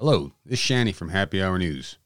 [0.00, 1.98] Hello, this is Shanny from Happy Hour News.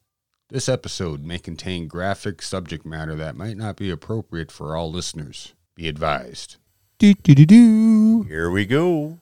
[0.49, 5.55] This episode may contain graphic subject matter that might not be appropriate for all listeners.
[5.77, 6.57] Be advised.
[6.99, 8.23] Do, do, do, do.
[8.25, 9.21] Here we go.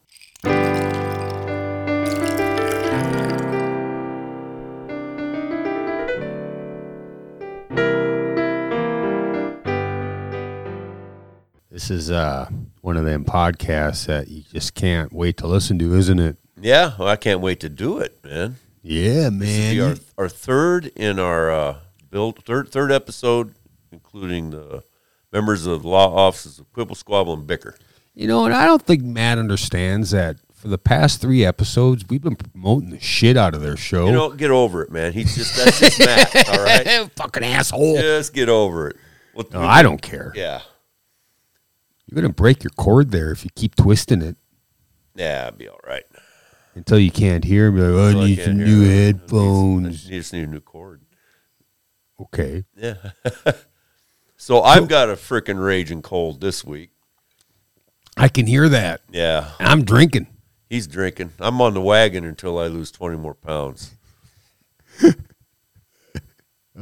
[11.70, 12.48] This is uh,
[12.80, 16.38] one of them podcasts that you just can't wait to listen to, isn't it?
[16.62, 18.56] Yeah, well, I can't wait to do it, man.
[18.82, 21.76] Yeah, be our, our third in our uh,
[22.10, 23.54] build third third episode,
[23.90, 24.84] including the
[25.32, 27.76] members of the law offices of Quibble, Squabble, and Bicker.
[28.14, 32.22] You know, and I don't think Matt understands that for the past three episodes, we've
[32.22, 34.06] been promoting the shit out of their show.
[34.06, 35.12] You know, get over it, man.
[35.12, 36.48] He's just that's just Matt.
[36.48, 37.96] All right, fucking asshole.
[37.96, 38.96] just get over it.
[39.34, 40.32] Well, No, I don't care.
[40.36, 40.60] Yeah,
[42.06, 44.36] You're going to break your cord there if you keep twisting it
[45.14, 46.04] yeah, I'll be all right.
[46.74, 47.82] Until you can't hear me.
[47.82, 48.84] Like, oh, I need some new it.
[48.84, 50.06] I need- headphones.
[50.06, 51.02] I just need a new cord.
[52.20, 52.64] Okay.
[52.76, 52.94] Yeah.
[54.36, 56.90] so I've got a freaking raging cold this week.
[58.16, 59.00] I can hear that.
[59.10, 60.26] Yeah, And I'm drinking.
[60.68, 61.32] he's drinking.
[61.40, 63.94] I'm on the wagon until I lose 20 more pounds.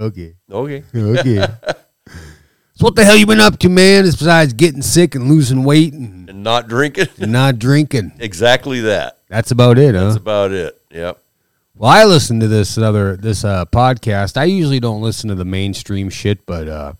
[0.00, 0.36] Okay.
[0.48, 0.84] Okay.
[0.94, 1.44] Okay.
[2.80, 4.04] so what the hell you been up to, man?
[4.04, 7.08] Besides getting sick and losing weight and, And not drinking.
[7.18, 8.12] and not drinking.
[8.18, 9.18] exactly that.
[9.28, 10.04] That's about it, huh?
[10.04, 10.80] That's about it.
[10.90, 11.22] Yep.
[11.74, 14.36] Well, I listened to this other this uh, podcast.
[14.36, 16.92] I usually don't listen to the mainstream shit, but uh,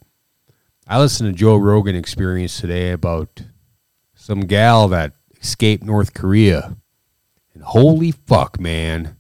[0.87, 3.43] I listened to Joe Rogan Experience today about
[4.15, 6.77] some gal that escaped North Korea,
[7.55, 9.17] and holy fuck, man,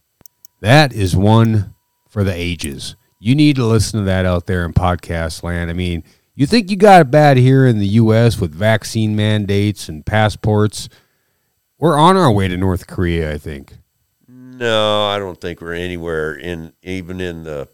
[0.61, 1.75] that is one
[2.09, 2.97] for the ages.
[3.19, 5.69] You need to listen to that out there in podcast land.
[5.71, 8.39] I mean, you think you got it bad here in the U.S.
[8.41, 10.89] with vaccine mandates and passports?
[11.79, 13.75] We're on our way to North Korea, I think.
[14.29, 17.69] No, I don't think we're anywhere in even in the.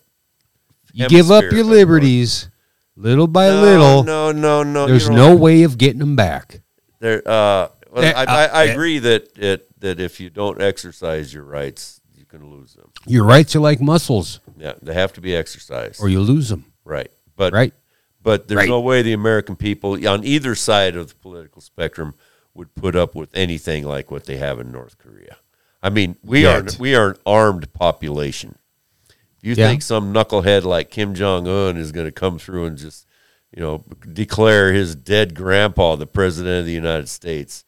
[0.93, 2.49] You give up your liberties
[2.95, 4.05] little by No, little.
[4.05, 4.87] No, no, no.
[4.87, 6.61] There's no way of getting them back.
[7.01, 7.19] There.
[7.27, 8.73] Uh, well, Eh, I, uh, I, I eh.
[8.73, 12.91] agree that it that if you don't exercise your rights, you can lose them.
[13.07, 16.01] Your rights are like muscles, Yeah, they have to be exercised.
[16.01, 16.65] or you lose them.
[16.85, 17.11] right.
[17.37, 17.75] But Right?
[18.27, 18.69] But there's Right.
[18.69, 22.17] no way the American people on either side of the political spectrum
[22.55, 25.37] would put up with anything like what they have in North Korea.
[25.81, 26.75] I mean, we Yet.
[26.75, 28.59] are we are an armed population.
[29.43, 29.69] You Yeah.
[29.69, 33.07] think some knucklehead like Kim Jong Un is going to come through and just,
[33.55, 37.65] you know, declare his dead grandpa the president of the United States?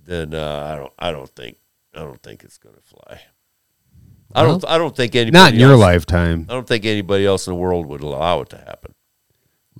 [0.00, 1.56] Then uh, I don't I don't think
[1.92, 3.20] I don't think it's going to fly.
[4.32, 6.46] I don't I don't think anybody Not in your lifetime.
[6.48, 8.94] I don't think anybody else in the world would allow it to happen.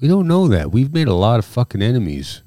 [0.01, 0.71] We don't know that.
[0.71, 2.43] We've made a lot of fucking enemies.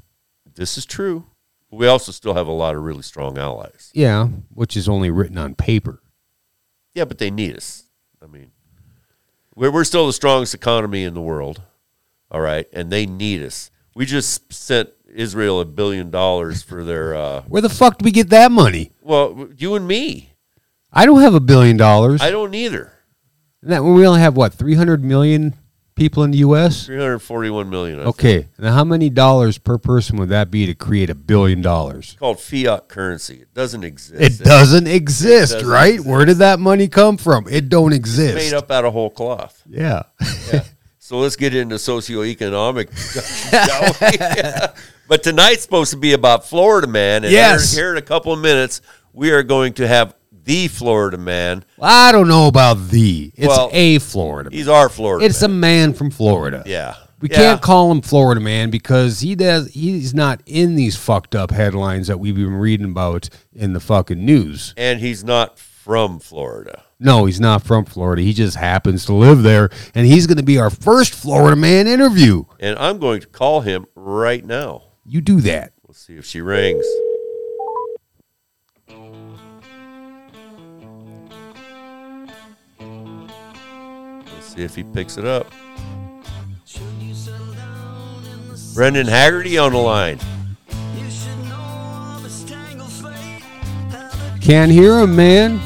[0.55, 1.25] This is true.
[1.69, 3.91] We also still have a lot of really strong allies.
[3.93, 6.01] Yeah, which is only written on paper.
[6.93, 7.83] Yeah, but they need us.
[8.21, 8.51] I mean,
[9.55, 11.61] we're, we're still the strongest economy in the world.
[12.29, 12.67] All right.
[12.73, 13.71] And they need us.
[13.95, 18.11] We just sent Israel a billion dollars for their, uh, Where the fuck do we
[18.11, 18.91] get that money?
[19.01, 20.33] well, you and me.
[20.93, 22.21] I don't have a billion dollars.
[22.21, 22.93] I don't either.
[23.63, 25.53] That we only have what three hundred million
[26.01, 26.87] people in the U.S.
[26.87, 27.99] 341 million.
[27.99, 28.15] I think.
[28.15, 32.09] Okay, now how many dollars per person would that be to create a billion dollars?
[32.11, 33.41] It's called fiat currency.
[33.41, 34.41] It doesn't exist.
[34.41, 35.93] It doesn't exist, doesn't right?
[35.93, 36.09] exist.
[36.09, 37.47] Where did that money come from?
[37.47, 38.35] It don't exist.
[38.35, 39.61] It's made up out of whole cloth.
[39.69, 40.03] Yeah.
[40.51, 40.63] Yeah.
[40.97, 42.89] so let's get into socioeconomic,
[44.01, 44.81] we?
[45.07, 47.23] but tonight's supposed to be about Florida man.
[47.23, 47.73] And Yes.
[47.73, 48.81] Here, here in a couple of minutes,
[49.13, 51.63] we are going to have the Florida man.
[51.81, 53.31] I don't know about the.
[53.35, 54.49] It's Well, a Florida.
[54.49, 54.57] man.
[54.57, 55.25] He's our Florida.
[55.25, 55.59] It's a man.
[55.89, 56.63] man from Florida.
[56.65, 56.95] yeah.
[57.21, 57.35] We Yeah.
[57.37, 59.67] can't call him Florida man because he does.
[59.73, 64.25] He's not in these fucked up headlines that we've been reading about in the fucking
[64.25, 64.73] news.
[64.75, 66.81] And he's not from Florida.
[66.99, 68.23] No, he's not from Florida.
[68.23, 71.85] He just happens to live there, and he's going to be our first Florida man
[71.87, 72.43] interview.
[72.59, 74.83] And I'm going to call him right now.
[75.05, 75.73] You do that.
[75.85, 76.85] We'll see if she rings.
[84.51, 85.47] See if he picks it up.
[88.73, 90.19] Brendan Haggerty on the line.
[94.41, 95.59] Can't hear him, man.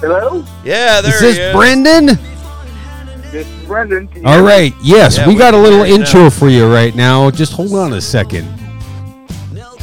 [0.00, 1.54] Hello, Yeah, there Is he this is.
[1.54, 2.06] Brendan?
[3.32, 4.08] this is Brendan.
[4.08, 4.74] Can you All hear me?
[4.82, 6.30] Yes, Yeah, we we got a little intro now.
[6.30, 7.30] for you right now.
[7.30, 8.46] Just hold on a second.
[9.52, 9.80] Knelt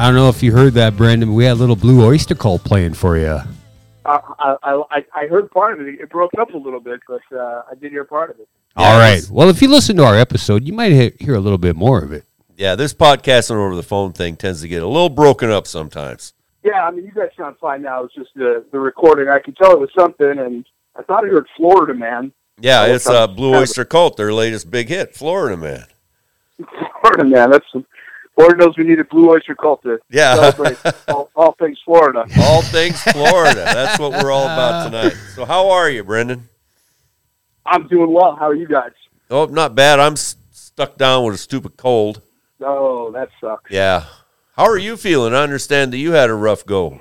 [0.00, 1.34] I don't know if you heard that, Brandon.
[1.34, 3.38] We had a little Blue Oyster Cult playing for you.
[4.06, 6.00] Uh, I, I I heard part of it.
[6.00, 8.48] It broke up a little bit, but uh, I did hear part of it.
[8.76, 9.20] All right.
[9.30, 12.02] Well, if you listen to our episode, you might he- hear a little bit more
[12.02, 12.24] of it.
[12.56, 16.32] Yeah, this podcasting over the phone thing tends to get a little broken up sometimes.
[16.64, 18.04] Yeah, I mean, you guys sound fine now.
[18.04, 19.28] It's just the the recording.
[19.28, 20.64] I could tell it was something, and
[20.96, 22.32] I thought I heard Florida Man.
[22.58, 23.18] Yeah, it's okay.
[23.18, 25.84] uh, Blue Oyster Cult, their latest big hit, Florida Man.
[27.02, 27.50] Florida Man.
[27.50, 27.66] That's
[28.40, 30.34] Florida knows we need a Blue Oyster Cult to Yeah.
[30.34, 30.78] celebrate
[31.08, 32.24] all, all things Florida.
[32.40, 33.54] All things Florida.
[33.64, 35.14] That's what we're all about tonight.
[35.34, 36.48] So, how are you, Brendan?
[37.66, 38.36] I'm doing well.
[38.36, 38.92] How are you guys?
[39.30, 40.00] Oh, not bad.
[40.00, 42.22] I'm s- stuck down with a stupid cold.
[42.62, 43.70] Oh, that sucks.
[43.70, 44.04] Yeah.
[44.56, 45.34] How are you feeling?
[45.34, 47.00] I understand that you had a rough go.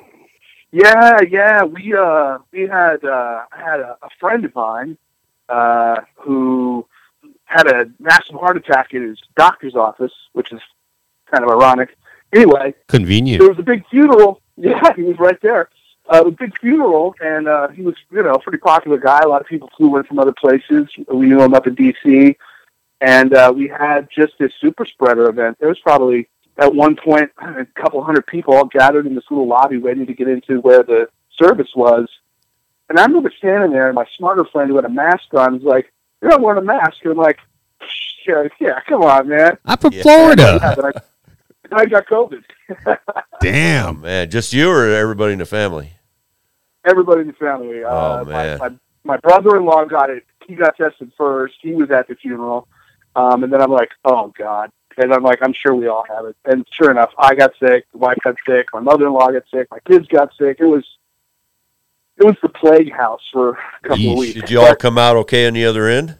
[0.71, 1.63] Yeah, yeah.
[1.63, 4.97] We uh we had uh I had a, a friend of mine
[5.50, 6.85] uh who
[7.45, 10.62] had a massive heart attack in his doctor's office, which is
[11.31, 11.96] kind of ironic.
[12.34, 13.40] Anyway, Convenient.
[13.40, 14.42] there was a big funeral.
[14.62, 15.70] Yeah, he was right there.
[16.10, 19.22] Uh, a big funeral, and uh, he was, you know, a pretty popular guy.
[19.22, 20.90] A lot of people flew in from other places.
[21.08, 22.36] We knew him up in D.C.,
[23.00, 25.60] and uh, we had just this super spreader event.
[25.60, 26.28] There was probably
[26.58, 30.14] at one point a couple hundred people all gathered in this little lobby, waiting to
[30.14, 32.10] get into where the service was.
[32.90, 35.64] And I remember standing there, and my smarter friend who had a mask on was
[35.64, 37.40] like, "You're not wearing a mask." And I'm like,
[38.28, 40.00] "Yeah, yeah, come on, man." I'm from Yeah.
[40.00, 40.76] Yeah, Florida.
[40.81, 41.06] but
[41.71, 42.44] I, got COVID.
[43.42, 44.01] Damn.
[44.01, 44.30] man.
[44.30, 45.92] Just you or everybody in the family?
[46.86, 47.83] everybody in the family.
[47.83, 47.89] Uh,
[48.21, 48.57] Oh, my, man.
[48.60, 48.69] my,
[49.04, 50.25] my brother-in-law got it.
[50.48, 51.56] He got tested first.
[51.62, 52.68] He was at the funeral,
[53.16, 54.71] um, and then I'm like, oh god.
[54.98, 56.36] And I'm like, I'm sure we all have it.
[56.45, 57.86] And sure enough, I got sick.
[57.92, 58.68] The wife got sick.
[58.74, 59.68] My mother-in-law got sick.
[59.71, 60.57] My kids got sick.
[60.60, 60.83] It was,
[62.18, 64.12] it was the plague house for a couple Yeesh.
[64.13, 64.39] of weeks.
[64.42, 66.18] Did you all But, come out okay on the other end?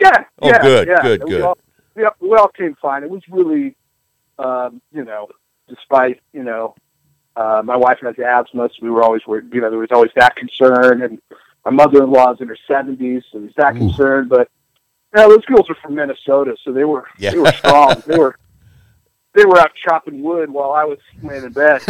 [0.00, 0.24] yeah.
[0.40, 1.02] Oh, yeah, good, yeah.
[1.02, 1.42] good, We good.
[1.42, 1.58] all-
[1.96, 3.02] yeah, we all came fine.
[3.04, 3.76] It was really,
[4.38, 5.28] um, you know,
[5.68, 6.74] despite you know,
[7.36, 9.22] uh, my wife has asthma, so we were always.
[9.26, 11.20] You know, there was always that concern, and
[11.64, 13.78] my mother-in-law's in her seventies, so there's that Ooh.
[13.78, 14.28] concern.
[14.28, 14.48] But
[15.14, 17.32] you know, those girls are from Minnesota, so they were Yeah.
[17.32, 18.02] they were strong.
[18.06, 18.36] they were
[19.34, 21.82] they were out chopping wood while I was laying in bed.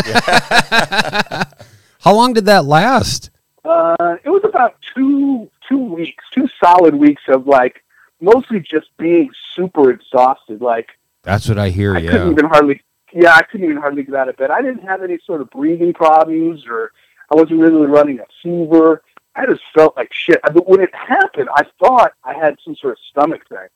[2.00, 3.31] How long did that last?
[3.64, 7.82] Uh, it was about two two weeks, two solid weeks of like
[8.20, 10.60] mostly just being super exhausted.
[10.60, 10.90] Like
[11.26, 11.96] That's what I hear.
[11.96, 12.12] I Yeah.
[12.12, 12.82] couldn't even hardly.
[13.12, 14.50] Yeah, I couldn't even hardly get out of bed.
[14.52, 16.93] I didn't have any sort of breathing problems, or
[17.32, 19.02] I wasn't really running a fever.
[19.34, 20.40] I just felt like shit.
[20.43, 23.67] But when it happened, I thought I had some sort of stomach thing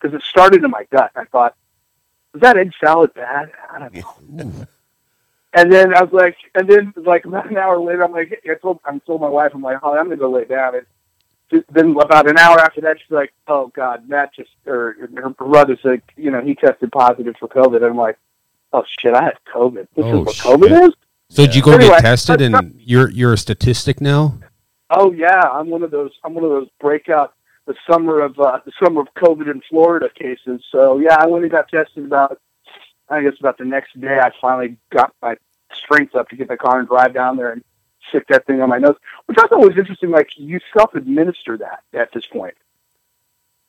[0.00, 1.10] because it started in my gut.
[1.16, 1.56] I thought,
[2.32, 3.50] was that egg salad bad?
[3.70, 3.94] I don't
[4.32, 4.66] know.
[5.52, 8.54] And then I was like, and then like about an hour later, I'm like, I
[8.54, 10.76] told I told my wife, I'm like, Holly, I'm gonna go lay down.
[10.76, 10.86] And
[11.50, 15.78] then about an hour after that, she's like, oh God, Matt just or her brother's
[15.84, 17.76] like, you know, he tested positive for COVID.
[17.76, 18.18] And I'm like,
[18.72, 19.86] oh shit, I had COVID.
[19.94, 20.46] This Oh, is what shit.
[20.46, 20.94] COVID is.
[21.28, 24.38] So did you go Anyway, get tested, and you're you're a statistic now?
[24.90, 26.12] Oh yeah, I'm one of those.
[26.24, 27.34] I'm one of those breakout
[27.66, 30.62] the summer of uh, the summer of COVID in Florida cases.
[30.70, 32.40] So yeah, I went and got tested about.
[33.08, 35.36] I guess about the next day, I finally got my
[35.72, 37.62] strength up to get the car and drive down there and
[38.08, 40.10] stick that thing on my nose, which I thought was interesting.
[40.10, 42.54] Like you self-administer that at this point.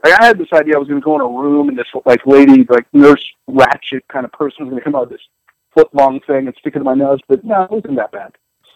[0.04, 1.88] Like I had this idea I was going to go in a room and this
[2.06, 5.28] like lady, like nurse ratchet kind of person was going to come out with this
[5.74, 8.32] foot long thing and stick it in my nose, but no, it wasn't that bad.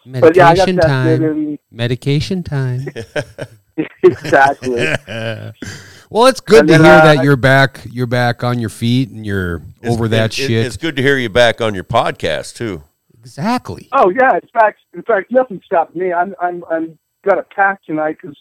[0.05, 1.23] But yeah, I got Medication tested time.
[1.23, 2.87] and Medication time.
[4.03, 4.75] exactly.
[6.09, 7.81] well, it's good And to then, hear uh, that you're back.
[7.91, 10.65] You're back on your feet and you're over that it- it- shit.
[10.65, 12.83] It's good to hear you back on your podcast too.
[13.21, 13.87] Exactly.
[13.91, 16.11] Oh yeah, in fact, in fact, nothing stopped me.
[16.11, 18.37] I'm I'm I'm got a pack tonight because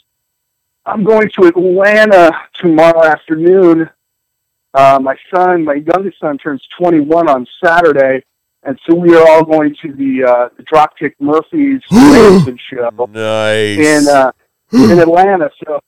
[0.86, 3.88] I'm going to Atlanta tomorrow afternoon.
[4.72, 8.24] Uh, my son, my youngest son, turns 21 on Saturday,
[8.62, 13.78] and so we are all going to the uh, the Dropkick Murphys Dancing show Nice.
[13.78, 14.32] in uh,
[14.72, 15.50] in Atlanta.
[15.66, 15.80] So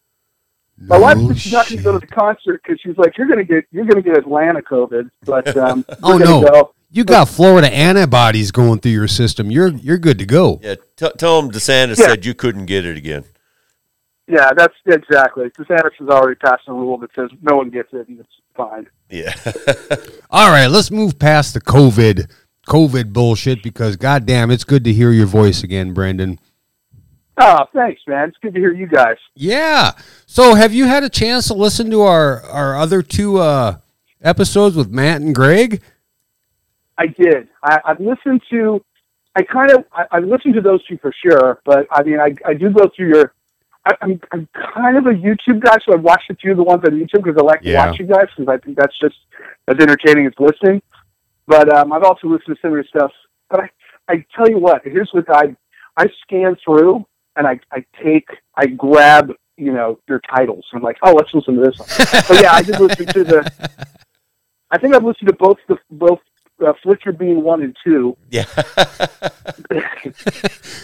[0.78, 3.16] my wife No said she's not going to go to the concert because she's like,
[3.16, 6.40] you're going to get you're going to get Atlanta COVID, but um, Oh, we're gonna
[6.40, 6.42] no.
[6.42, 6.74] go.
[6.94, 9.50] You got Florida antibodies going through your system.
[9.50, 10.60] You're you're good to go.
[10.62, 12.08] yeah, t- tell them DeSantis Yeah.
[12.08, 13.24] said you couldn't get it again.
[14.28, 15.46] Yeah, that's exactly.
[15.58, 18.86] DeSantis has already passed a rule that says no one gets it, and it's fine.
[19.10, 19.34] Yeah.
[20.30, 22.30] All right, let's move past the COVID
[22.68, 26.38] COVID bullshit because goddamn, it's good to hear your voice again, Brendan.
[27.38, 28.28] Oh, thanks, man.
[28.28, 29.16] It's good to hear you guys.
[29.34, 29.92] Yeah.
[30.26, 33.78] So, have you had a chance to listen to our our other two uh,
[34.20, 35.80] episodes with Matt and Greg?
[36.98, 37.48] I did.
[37.62, 38.82] I, I've listened to.
[39.34, 39.84] I kind of.
[39.92, 42.90] I, I've listened to those two for sure, but I mean, I, I do go
[42.94, 43.34] through your.
[43.84, 46.62] I, I'm I'm kind of a YouTube guy, so I've watched a few of the
[46.62, 47.84] ones on YouTube because I like Yeah.
[47.84, 49.16] to watch you guys because I think that's just
[49.68, 50.82] as entertaining as listening.
[51.46, 53.10] But um, I've also listened to some of similar stuff.
[53.50, 53.70] But I,
[54.08, 55.56] I tell you what, here's what I,
[55.96, 57.04] I scan through
[57.36, 60.64] and I, I take, I grab, you know, your titles.
[60.72, 61.88] and I'm like, oh, let's listen to this one.
[62.24, 63.52] so yeah, I did listen to the.
[64.70, 66.20] I think I've listened to both the both
[66.64, 68.16] uh, Fletcher being one and two.
[68.30, 68.44] Yeah.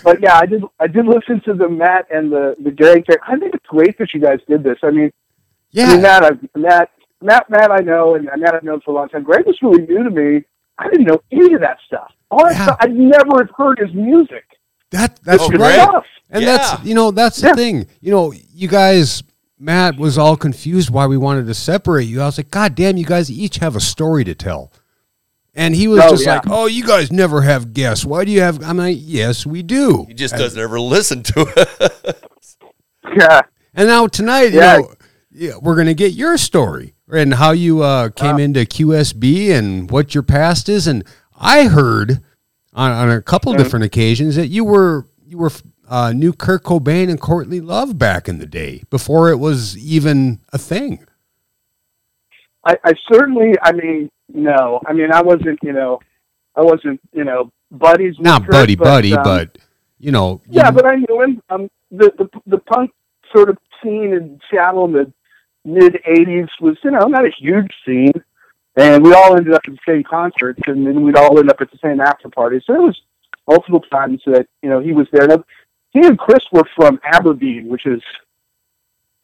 [0.04, 0.62] but yeah, I did.
[0.80, 3.06] I did listen to the Matt and the the Greg.
[3.06, 3.16] thing.
[3.26, 4.78] I think it's great that you guys did this.
[4.82, 5.12] I mean, I
[5.73, 5.87] Yeah.
[5.92, 9.08] mean Matt, I, Matt, Matt, Matt, I know, and Matt I've known for a long
[9.08, 9.23] time.
[9.25, 10.44] Greg was really new to me.
[10.78, 12.11] I didn't know any of that stuff.
[12.30, 12.64] All that Yeah.
[12.64, 14.44] stuff, I'd never have heard his music.
[14.90, 15.58] That that's Oh, right.
[15.58, 15.75] great.
[15.75, 16.04] stuff.
[16.30, 16.56] And Yeah.
[16.56, 17.87] that's you know that's the thing.
[18.00, 19.23] You know, you guys.
[19.61, 22.20] Matt was all confused why we wanted to separate you.
[22.23, 24.70] I was like, God damn, you guys each have a story to tell.
[25.58, 26.34] And he was Oh, just yeah.
[26.34, 28.04] like, Oh, you guys never have guests.
[28.04, 28.62] Why do you have?
[28.62, 30.04] I'm like, Yes, we do.
[30.06, 31.52] He just doesn't ever listen to
[32.04, 32.24] it.
[33.16, 33.40] Yeah,
[33.74, 34.76] And now tonight, Yeah.
[34.76, 34.94] you know,
[35.30, 40.14] yeah, we're gonna get your story and how you uh, came into QSB and what
[40.14, 40.86] your past is.
[40.86, 41.04] And
[41.40, 42.20] I heard
[42.74, 45.50] on, on a couple different occasions that you were you were
[45.88, 50.40] uh, knew Kurt Cobain and Courtney Love back in the day before it was even
[50.52, 51.04] a thing.
[52.64, 53.54] I, I certainly.
[53.62, 54.80] I mean, no.
[54.87, 55.58] I mean, I wasn't.
[55.62, 56.00] You know,
[56.56, 57.00] I wasn't.
[57.12, 58.16] You know, buddies.
[58.18, 59.58] Not Kurt, buddy buddy, um, but
[59.99, 61.42] you know, you- Yeah, but I knew him.
[61.50, 62.90] Um, the, the the punk
[63.35, 65.12] sort of scene in Seattle in the
[65.64, 68.12] mid '80s was, you know, not a huge scene,
[68.76, 71.61] and we all ended up at the same concerts, and then we'd all end up
[71.61, 72.61] at the same after party.
[72.66, 73.00] So it was
[73.47, 75.26] multiple times that you know he was there.
[75.26, 75.44] Now,
[75.90, 78.02] he and Chris were from Aberdeen, which is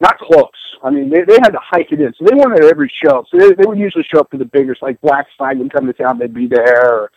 [0.01, 0.49] not close.
[0.85, 3.25] I mean, they, they had to hike it in, so they weren't at every show.
[3.29, 5.87] So they, they would usually show up to the bigger, like Black Flag would come
[5.87, 7.11] to town, they'd be there, or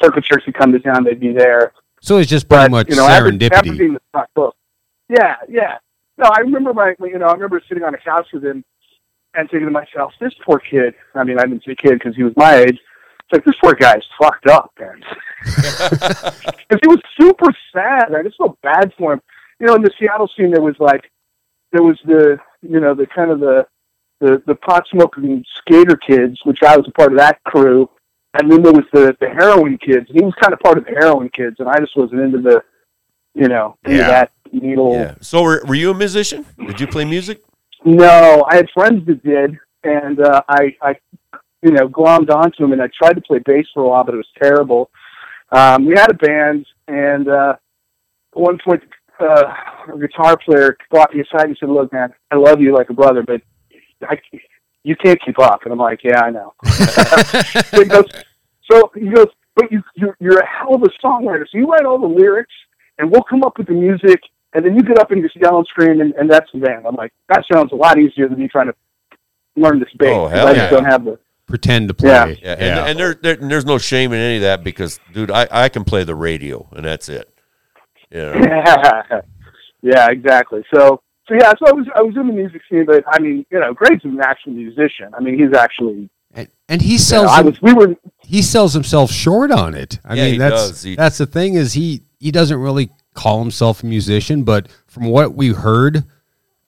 [0.00, 1.72] Circle Jerks would come to town, they'd be there
[2.04, 3.52] so it's just pretty but much you know, Aber- serendipity.
[3.54, 4.52] Aberdeen was not close.
[5.08, 5.78] Yeah, yeah.
[6.18, 8.62] No, I remember my, you know, I remember sitting on a couch with him
[9.34, 10.94] and thinking to myself, this poor kid.
[11.14, 12.78] I mean, I didn't say kid because he was my age.
[12.78, 15.02] It's like this poor guy's fucked up, man.
[16.66, 18.14] Because he was super sad.
[18.14, 19.20] I just felt bad for him.
[19.60, 21.10] You know, in the Seattle scene, there was like,
[21.72, 23.66] there was the, you know, the kind of the,
[24.20, 27.88] the, the pot smoking skater kids, which I was a part of that crew.
[28.34, 30.06] And then there was the, the heroin kids.
[30.12, 32.62] He was kind of part of the heroin kids, and I just wasn't into the,
[33.34, 34.08] you know, Yeah.
[34.08, 34.92] that needle.
[34.94, 35.14] yeah.
[35.20, 36.44] So were, were you a musician?
[36.66, 37.42] Did you play music?
[37.84, 40.96] No, I had friends that did, and uh, I, I,
[41.62, 44.14] you know, glommed onto them, and I tried to play bass for a while, but
[44.14, 44.90] it was terrible.
[45.52, 47.54] Um, we had a band, and uh,
[48.34, 48.82] at one point,
[49.20, 49.44] uh,
[49.88, 52.94] our guitar player brought me aside and said, "Look, man, I love you like a
[52.94, 53.40] brother, but
[54.02, 54.18] I,
[54.82, 58.06] you can't keep up." And I'm like, "Yeah, I know." so he goes,
[58.70, 61.44] so he goes, but you, you're, you're a hell of a songwriter.
[61.50, 62.52] So you write all the lyrics,
[62.98, 64.20] and we'll come up with the music,
[64.52, 66.86] and then you get up and just yell and scream, and, and that's the band.
[66.86, 68.74] I'm like, that sounds a lot easier than me trying to
[69.56, 70.10] learn this bass.
[70.10, 70.56] Oh, 'cause hell I yeah.
[70.56, 71.18] just don't have the.
[71.46, 72.08] Pretend to play.
[72.08, 72.26] Yeah.
[72.42, 75.46] Yeah, and, and there, there, there's no shame in any of that because, dude, I,
[75.50, 77.33] I can play the radio and that's it.
[78.14, 79.22] You know?
[79.82, 80.64] yeah, exactly.
[80.72, 83.44] So, so yeah, so I was I was in the music scene, but I mean,
[83.50, 85.12] you know, Greg's an actual musician.
[85.16, 86.08] I mean, he's actually.
[86.32, 87.60] and, and he You know, sells I was.
[87.60, 87.96] We were.
[88.22, 89.98] he sells himself short on it.
[90.04, 90.82] I Yeah, mean, he that's does.
[90.82, 95.06] He- that's the thing is he he doesn't really call himself a musician, but from
[95.06, 96.04] what we heard,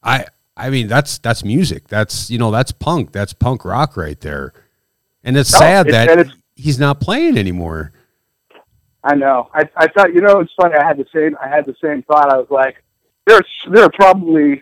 [0.02, 0.26] I
[0.56, 1.88] I mean that's that's music.
[1.88, 3.12] That's you know that's punk.
[3.12, 4.52] That's punk rock right there.
[5.22, 7.92] And it's No, sad it's- that it's- he's not playing anymore.
[9.06, 9.48] I know.
[9.54, 10.74] I I thought you know it's funny.
[10.74, 12.32] I had the same I had the same thought.
[12.32, 12.82] I was like,
[13.24, 14.60] there's there are probably,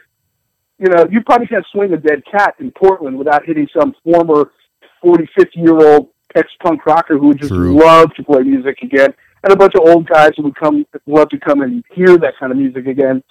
[0.78, 4.52] you know, you probably can't swing a dead cat in Portland without hitting some former
[5.00, 7.78] 40, 50 year old ex punk rocker who would just True.
[7.78, 11.30] love to play music again, and a bunch of old guys who would come love
[11.30, 13.22] to come and hear that kind of music again.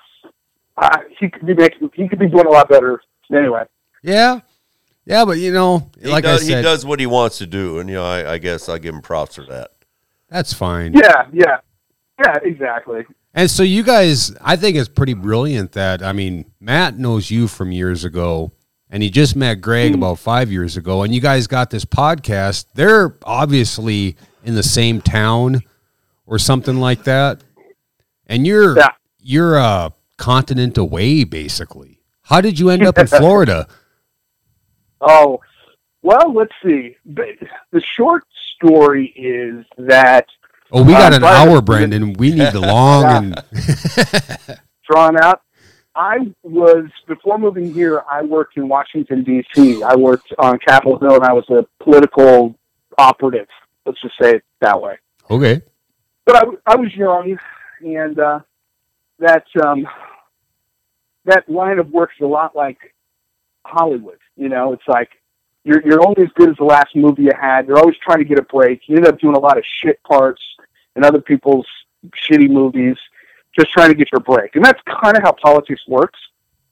[0.75, 3.03] Uh, he could be making he could be doing a lot better.
[3.31, 3.65] Anyway,
[4.01, 4.39] Yeah,
[5.05, 7.45] yeah, but you know, He, like does, I said, he does what he wants to
[7.45, 9.72] do, and you know, I, I guess I give him props for that.
[10.33, 10.91] That's fine.
[10.93, 11.57] yeah, yeah,
[12.21, 13.05] yeah, exactly.
[13.33, 17.47] And so you guys, I think it's pretty brilliant that I mean Matt knows you
[17.47, 18.51] from years ago,
[18.89, 19.99] and he just met Greg Hmm.
[19.99, 22.65] about five years ago, and you guys got this podcast.
[22.75, 25.61] They're obviously in the same town
[26.25, 27.41] or something like that,
[28.27, 28.89] and you're Yeah.
[29.19, 31.99] you're a continent away, basically.
[32.23, 33.67] How did you end up in Florida?
[35.01, 35.41] Oh,
[36.01, 36.95] well, let's see.
[37.05, 38.23] The short
[38.63, 40.27] story is that
[40.75, 42.13] Oh, we got Uh, an hour, Brandon.
[42.13, 43.43] We need the long and
[44.89, 45.41] drawn out.
[45.95, 48.01] I was before moving here.
[48.11, 49.83] I worked in Washington D.C.
[49.83, 52.55] I worked on Capitol Hill, and I was a political
[52.97, 53.47] operative.
[53.85, 54.97] Let's just say it that way.
[55.29, 55.61] okay.
[56.25, 57.37] But I, I was young,
[57.85, 58.39] and uh,
[59.19, 59.85] that um,
[61.25, 62.79] that line of work is a lot like
[63.65, 64.17] Hollywood.
[64.35, 65.09] You know, it's like
[65.63, 67.67] you're you're only as good as the last movie you had.
[67.67, 68.81] You're always trying to get a break.
[68.87, 70.41] You end up doing a lot of shit parts
[70.95, 71.67] in other people's
[72.29, 72.95] shitty movies,
[73.57, 74.55] just trying to get your break.
[74.55, 76.19] And that's kind of how politics works.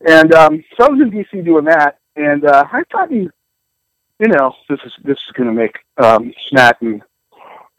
[0.08, 1.42] And um, so I was in D.C.
[1.42, 3.30] doing that, and uh, I thought, you
[4.20, 7.02] you know, this is this is going to make um, Snat and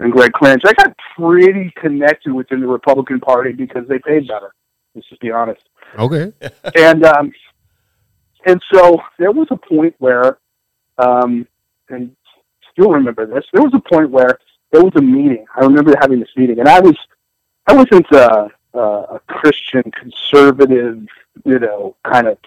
[0.00, 0.62] and Greg Cringe.
[0.66, 4.52] I got pretty connected within the Republican Party because they paid better.
[4.94, 5.62] Let's just be honest
[5.98, 6.32] Okay.
[6.74, 7.32] and um,
[8.44, 10.38] and so there was a point where,
[10.98, 11.46] um,
[11.88, 12.14] and
[12.72, 13.44] still remember this.
[13.52, 14.38] There was a point where
[14.70, 15.44] there was a meeting.
[15.54, 16.96] I remember having this meeting, and I was,
[17.66, 21.06] I wasn't a, a, a Christian conservative,
[21.44, 22.38] you know, kind of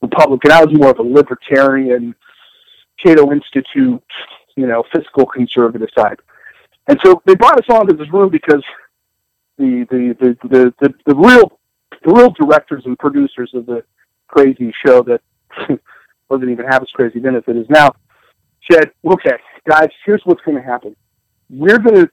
[0.00, 0.52] Republican.
[0.52, 2.14] I was more of a libertarian,
[3.02, 4.02] Cato Institute,
[4.56, 6.18] you know, fiscal conservative side.
[6.86, 8.64] And so they brought us into this room because
[9.58, 11.58] the the the the, the, the real
[12.04, 13.82] the real directors and producers of the
[14.28, 15.20] crazy show that
[16.30, 17.94] wasn't even half as crazy then as it is now
[18.70, 19.36] said, "Okay,
[19.68, 20.94] guys, here's what's going to happen.
[21.50, 22.10] We're going to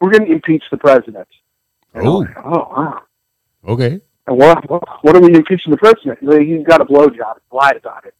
[0.00, 1.28] we're going to impeach the president."
[1.94, 2.18] And Oh.
[2.18, 3.02] like, oh wow.
[3.68, 4.00] Okay.
[4.28, 4.68] And what,
[5.02, 6.18] what, are we impeaching the president?
[6.20, 7.36] He's got a blowjob.
[7.52, 8.14] Lied about it.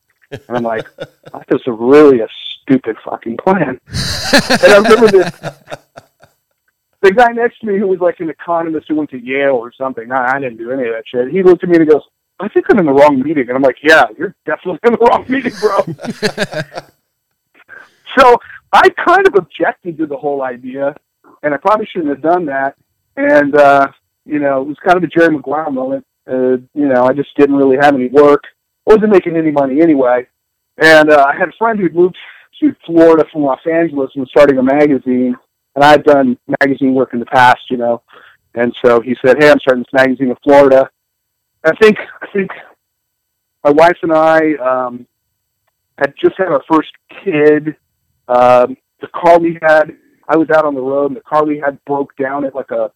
[0.49, 2.29] And I'm like, that's just a really a
[2.62, 3.81] stupid fucking plan.
[3.91, 5.33] and I remember this.
[7.03, 9.71] The guy next to me, who was like an economist who went to Yale or
[9.71, 11.29] something, I, I didn't do any of that shit.
[11.31, 12.03] He looked at me and he goes,
[12.40, 14.99] "I think I'm in the wrong meeting." And I'm like, "Yeah, you're definitely in the
[14.99, 16.81] wrong meeting, bro."
[18.19, 18.37] so
[18.73, 20.95] I kind of objected to the whole idea,
[21.43, 22.76] and I probably shouldn't have done that.
[23.16, 23.88] And uh,
[24.25, 26.05] you know, it was kind of a Jerry Maguire moment.
[26.28, 28.45] Uh, you know, I just didn't really have any work.
[28.85, 30.26] wasn't making any money anyway.
[30.78, 32.16] And uh, I had a friend who'd moved
[32.61, 35.37] to Florida from Los Angeles and was starting a magazine.
[35.75, 38.02] And I'd done magazine work in the past, you know.
[38.55, 40.90] And so he said, "Hey, I'm starting this magazine in Florida."
[41.66, 42.50] I think I think
[43.64, 45.06] my wife and I um,
[45.99, 46.90] had just had our first
[47.25, 47.76] kid.
[48.28, 49.96] Um, the car we had,
[50.28, 52.70] I was out on the road, and the car we had broke down at like
[52.70, 52.92] a,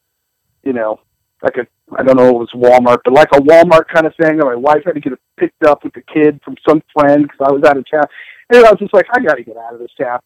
[0.62, 1.00] you know,
[1.42, 1.66] like a
[1.98, 4.38] I don't know it was Walmart, but like a Walmart kind of thing.
[4.38, 7.24] And my wife had to get it picked up with the kid from some friend
[7.24, 8.04] because I was out of town.
[8.50, 10.20] And I was just like, I got to get out of this town.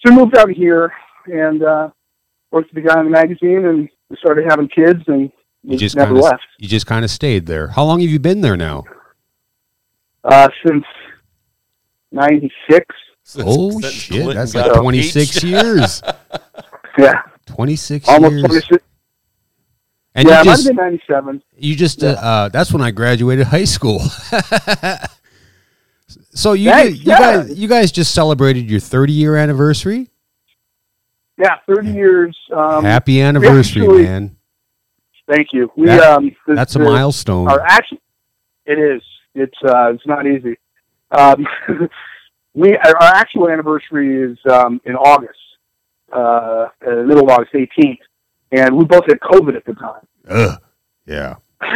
[0.00, 0.92] So we moved out here
[1.26, 1.90] and uh,
[2.52, 5.32] worked with the guy in the magazine, and we started having kids, and
[5.64, 6.42] You just never kind of left.
[6.58, 7.68] you just kind of stayed there.
[7.68, 8.84] How long have you been there now?
[10.24, 10.84] Uh, since
[12.10, 12.84] '96.
[13.38, 15.44] Oh Since shit, Clinton that's like 26 impeached.
[15.44, 16.02] years.
[16.98, 18.44] Yeah, 26 almost years.
[18.66, 18.84] 26.
[20.14, 21.42] And yeah, you it might just have been '97.
[21.56, 24.00] you just uh, uh, that's when I graduated high school.
[26.34, 27.18] so you Thanks, you yeah.
[27.18, 30.10] guys you guys just celebrated your 30 year anniversary.
[31.38, 32.36] Yeah, 30 years.
[32.54, 34.36] Um, Happy anniversary, actually- man.
[35.30, 35.70] Thank you.
[35.76, 37.48] We That- um, That's a milestone.
[37.48, 37.98] Our action,
[38.66, 39.02] it is.
[39.34, 40.58] It's uh, it's not easy.
[41.10, 41.46] Um,
[42.54, 45.38] we our actual anniversary is um, in August,
[46.12, 46.16] uh,
[46.86, 47.98] uh, middle of August 18th,
[48.50, 50.06] and we both had COVID at the time.
[50.28, 50.60] Ugh.
[51.06, 51.36] Yeah.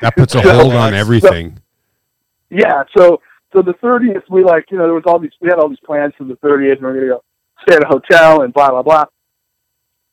[0.00, 1.58] That puts a So- hold on everything.
[2.50, 3.20] Yeah, so
[3.54, 5.78] so the 30th, we like you know there was all these we had all these
[5.86, 7.24] plans for the 30th, and we are gonna go
[7.62, 9.04] stay at a hotel and blah blah blah.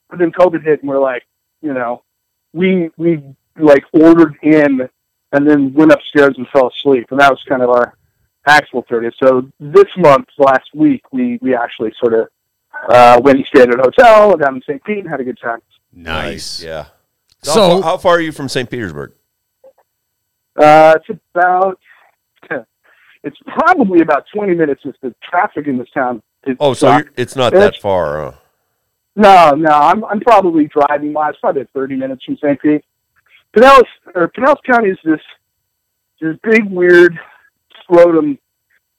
[0.09, 1.23] But then COVID hit, and we're like,
[1.61, 2.03] you know,
[2.53, 3.21] we we
[3.59, 4.87] like ordered in,
[5.31, 7.95] and then went upstairs and fell asleep, and that was kind of our
[8.47, 9.13] actual 30th.
[9.23, 12.27] So this month, last week, we we actually sort of
[12.89, 14.83] uh, went and stayed at a hotel down in St.
[14.83, 15.59] Pete and had a good time.
[15.93, 16.63] Nice.
[16.63, 16.85] Yeah.
[17.43, 18.69] So- So, how, far, how far are you from St.
[18.69, 19.13] Petersburg?
[20.55, 21.79] Uh, it's about.
[23.23, 27.11] It's probably about 20 minutes if the traffic in this town is Oh, so you're,
[27.15, 28.19] it's not It's- that far.
[28.19, 28.31] Huh?
[29.15, 32.59] No, no, I'm I'm probably driving miles, probably 30 minutes from St.
[32.61, 32.83] Pete.
[33.55, 33.83] Pinellas
[34.15, 35.19] or Pinellas County is this
[36.21, 37.19] this big weird
[37.83, 38.37] scrotum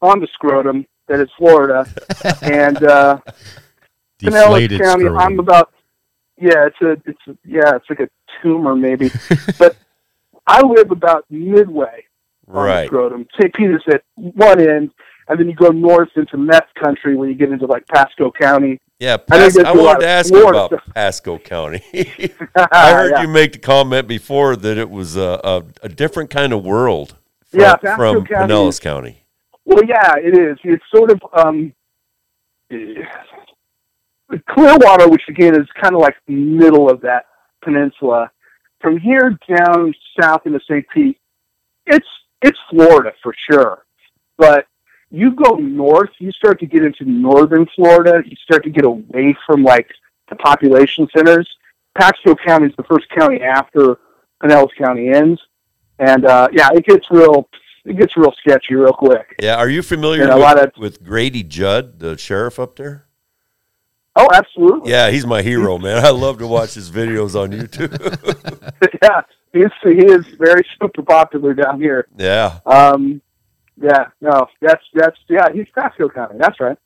[0.02, 1.86] on the scrotum that is Florida,
[2.42, 3.18] and uh,
[4.20, 5.04] Pinellas County.
[5.04, 5.18] scrotum.
[5.18, 5.72] I'm about
[6.38, 8.08] yeah, it's a it's a, yeah, it's like a
[8.42, 9.10] tumor maybe,
[9.58, 9.76] but
[10.46, 12.04] I live about midway
[12.48, 12.86] on the Right.
[12.88, 13.26] scrotum.
[13.40, 13.54] St.
[13.54, 14.90] Peter's at one end,
[15.28, 18.78] and then you go north into meth country where you get into like Pasco County.
[19.02, 20.94] Yeah, I Pas- I lot wanted to ask you about stuff.
[20.94, 21.82] Pasco County.
[22.72, 23.22] I heard Yeah.
[23.22, 27.16] you make the comment before that it was a, a, a different kind of world
[27.50, 29.24] from, Yeah, Pasco from County Pinellas County.
[29.64, 30.56] Well, yeah, it is.
[30.62, 31.72] It's sort of um,
[34.48, 37.26] Clearwater, which again is kind of like the middle of that
[37.62, 38.30] peninsula.
[38.80, 40.86] From here down south into St.
[40.94, 41.18] Pete,
[41.86, 42.06] it's
[42.40, 43.84] it's Florida for sure.
[44.38, 44.66] But
[45.12, 48.22] you go north, you start to get into northern Florida.
[48.26, 49.88] You start to get away from like
[50.30, 51.48] the population centers.
[51.96, 53.98] Pasco County is the first county after
[54.42, 55.40] Pinellas County ends,
[55.98, 57.48] and uh, yeah, it gets real
[57.84, 59.34] it gets real sketchy real quick.
[59.40, 62.76] Yeah, are you familiar Yeah, a with, lot of- with Grady Judd, the sheriff up
[62.76, 63.04] there?
[64.14, 64.90] Oh, absolutely.
[64.90, 66.04] Yeah, he's my hero, man.
[66.04, 67.92] I love to watch his videos on YouTube.
[69.02, 69.22] yeah,
[69.52, 72.06] he's he is very super popular down here.
[72.18, 73.20] yeah, Um,
[73.82, 76.36] yeah, no, that's that's yeah, he's Pasco County.
[76.38, 76.78] That's right.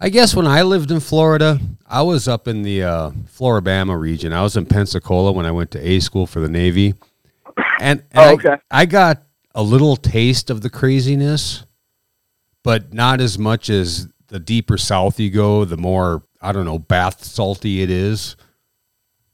[0.00, 4.32] I guess when I lived in Florida, I was up in the uh, Floribama region.
[4.32, 6.94] I was in Pensacola when I went to A school for the Navy,
[7.80, 9.22] and, and Oh, I- I, got
[9.54, 11.64] a little taste of the craziness,
[12.64, 16.80] but not as much as the deeper south you go, the more I don't know
[16.80, 18.34] bath salty it is.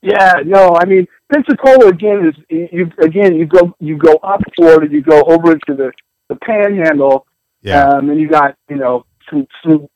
[0.02, 4.92] Yeah, no, I mean Pensacola again is you again you go you go up Florida,
[4.92, 5.92] you go over into the
[6.28, 7.26] the Panhandle,
[7.62, 9.88] Yeah, um, and you got you know some some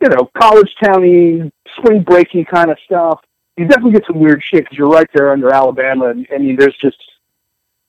[0.00, 3.20] you know college towny spring breaky kind of stuff.
[3.56, 6.76] You definitely get some weird shit because you're right there under Alabama, and, and there's
[6.80, 6.96] just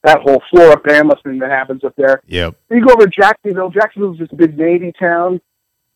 [0.04, 2.22] that whole Floribama thing that happens up there.
[2.28, 2.56] yep.
[2.68, 3.70] Then you go over to Jacksonville.
[3.70, 5.40] Jacksonville's just a big Navy town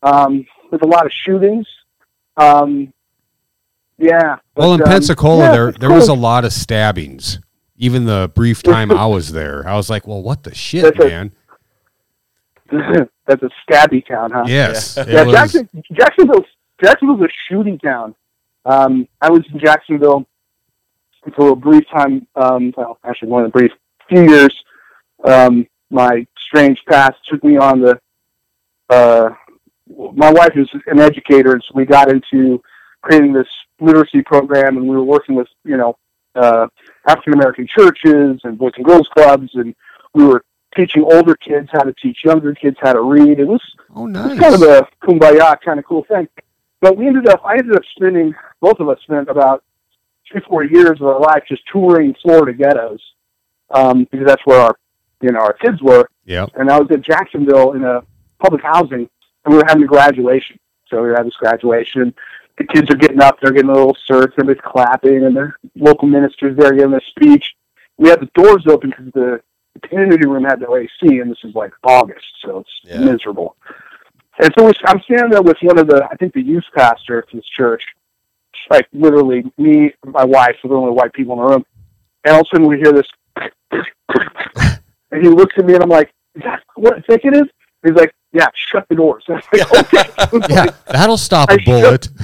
[0.02, 1.66] um, with a lot of shootings.
[2.38, 2.92] Um,
[3.98, 4.36] yeah.
[4.56, 7.40] Well, in um, Pensacola, yeah, there there was a lot of stabbings.
[7.76, 10.98] Even the brief time I was there, I was like, "Well, what the shit, That's
[10.98, 11.32] man?"
[13.26, 14.44] That's a stabby town, huh?
[14.46, 16.44] Yes, it Yeah, was- Jackson, Jacksonville.
[16.82, 18.14] Jacksonville's a shooting town.
[18.64, 20.26] Um, I was in Jacksonville
[21.34, 22.26] for a brief time.
[22.36, 23.72] Um, well, actually, more than a brief,
[24.08, 24.54] few years.
[25.24, 27.98] Um, my strange past took me on the.
[28.90, 29.30] Uh,
[30.14, 32.62] my wife is an educator, and so we got into
[33.02, 33.46] creating this
[33.80, 35.96] literacy program, and we were working with you know
[36.34, 36.66] uh,
[37.06, 39.74] African American churches and boys and girls clubs, and
[40.14, 40.44] we were
[40.78, 43.40] teaching older kids how to teach younger kids how to read.
[43.40, 43.62] It was
[43.96, 44.38] oh nice.
[44.38, 46.28] kind of a kumbaya kind of cool thing.
[46.80, 49.64] But we ended up, I ended up spending, both of us spent about
[50.30, 53.00] three, four years of our life just touring Florida ghettos,
[53.70, 54.76] um, because that's where our,
[55.20, 56.08] you know, our kids were.
[56.26, 56.50] Yep.
[56.54, 58.02] And I was at Jacksonville in a
[58.38, 59.08] public housing,
[59.44, 60.60] and we were having a graduation.
[60.88, 62.14] So we were having this graduation.
[62.58, 66.06] The kids are getting up, they're getting a little certs, everybody's clapping, and their local
[66.06, 67.54] ministers there giving a speech.
[67.96, 69.40] We had the doors open because the,
[69.80, 73.00] the community room had no AC, and this is like August, so it's Yeah.
[73.00, 73.56] miserable.
[74.40, 77.24] And so I'm standing there with one of the, I think the youth pastor of
[77.32, 77.82] this church,
[78.70, 81.66] like literally me, my wife, the only white people in the room.
[82.24, 83.06] And all of a sudden we hear this,
[85.10, 87.44] and he looks at me and I'm like, is that what I think it is?
[87.84, 89.24] He's like, yeah, shut the doors.
[89.28, 90.10] I'm like, okay.
[90.54, 92.04] Yeah, that'll stop I a bullet.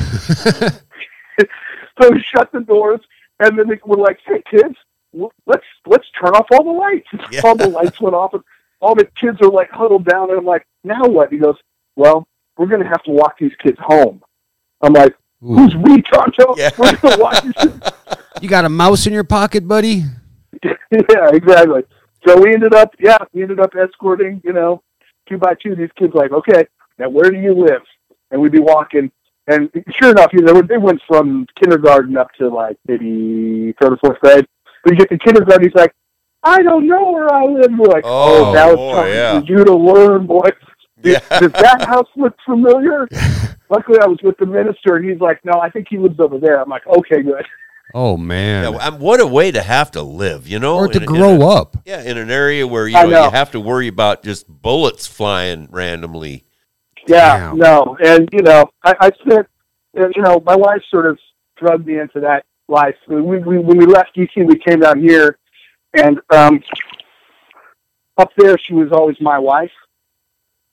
[2.00, 3.00] so we shut the doors,
[3.40, 4.76] and then they were like, "Hey kids,
[5.46, 7.40] let's let's turn off all the lights." Yeah.
[7.44, 8.42] All the lights went off, and
[8.80, 11.56] all the kids are like huddled down, and I'm like, "Now what?" He goes,
[11.96, 14.22] "Well, we're gonna have to walk these kids home."
[14.82, 15.54] I'm like, Ooh.
[15.54, 16.54] "Who's we, Tonto?
[16.56, 16.70] Yeah.
[16.78, 17.90] We're gonna walk these kids."
[18.42, 20.02] You got a mouse in your pocket, buddy?
[20.64, 21.82] yeah, exactly.
[22.26, 24.82] So we ended up, yeah, we ended up escorting, you know,
[25.28, 25.74] two by two.
[25.76, 26.66] These kids like, okay,
[26.98, 27.82] now where do you live?
[28.30, 29.10] And we'd be walking,
[29.46, 33.96] and sure enough, you know, they went from kindergarten up to like maybe third or
[33.98, 34.46] fourth grade.
[34.84, 35.92] When you get to kindergarten, he's like,
[36.42, 37.70] I don't know where I live.
[37.76, 39.40] We're like, Oh, oh, now it's boy, time yeah.
[39.40, 40.48] for you to learn, boy.
[41.02, 41.18] Yeah.
[41.38, 43.06] Does that house look familiar?
[43.68, 46.38] Luckily, I was with the minister, and he's like, no, I think he lives over
[46.38, 46.62] there.
[46.62, 47.44] I'm like, okay, good.
[47.92, 48.72] Oh man.
[48.72, 51.12] Yeah, what a way to have to live, you know, or to in a- in
[51.20, 51.76] grow a- up.
[51.84, 53.24] Yeah, in an area where you know, know.
[53.26, 56.46] you have to worry about just bullets flying randomly.
[57.06, 57.58] Yeah, Damn.
[57.58, 59.46] no, and you know, I, I spent,
[59.94, 61.18] you know, my wife sort of
[61.58, 62.96] drugged me into that life.
[63.08, 65.38] We, we, when we left DC, we came down here,
[65.94, 66.62] and um,
[68.16, 69.70] up there, she was always my wife.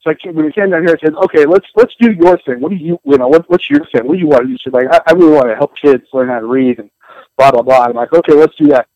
[0.02, 2.36] So I came, when we came down here, I said, "Okay, let's let's do your
[2.38, 2.60] thing.
[2.60, 4.06] What do you, you know, what, what's your thing?
[4.06, 6.04] What do you want to do?" She's like, I, "I really want to help kids
[6.12, 6.90] learn how to read and
[7.38, 8.88] blah blah blah." I'm like, "Okay, let's do that."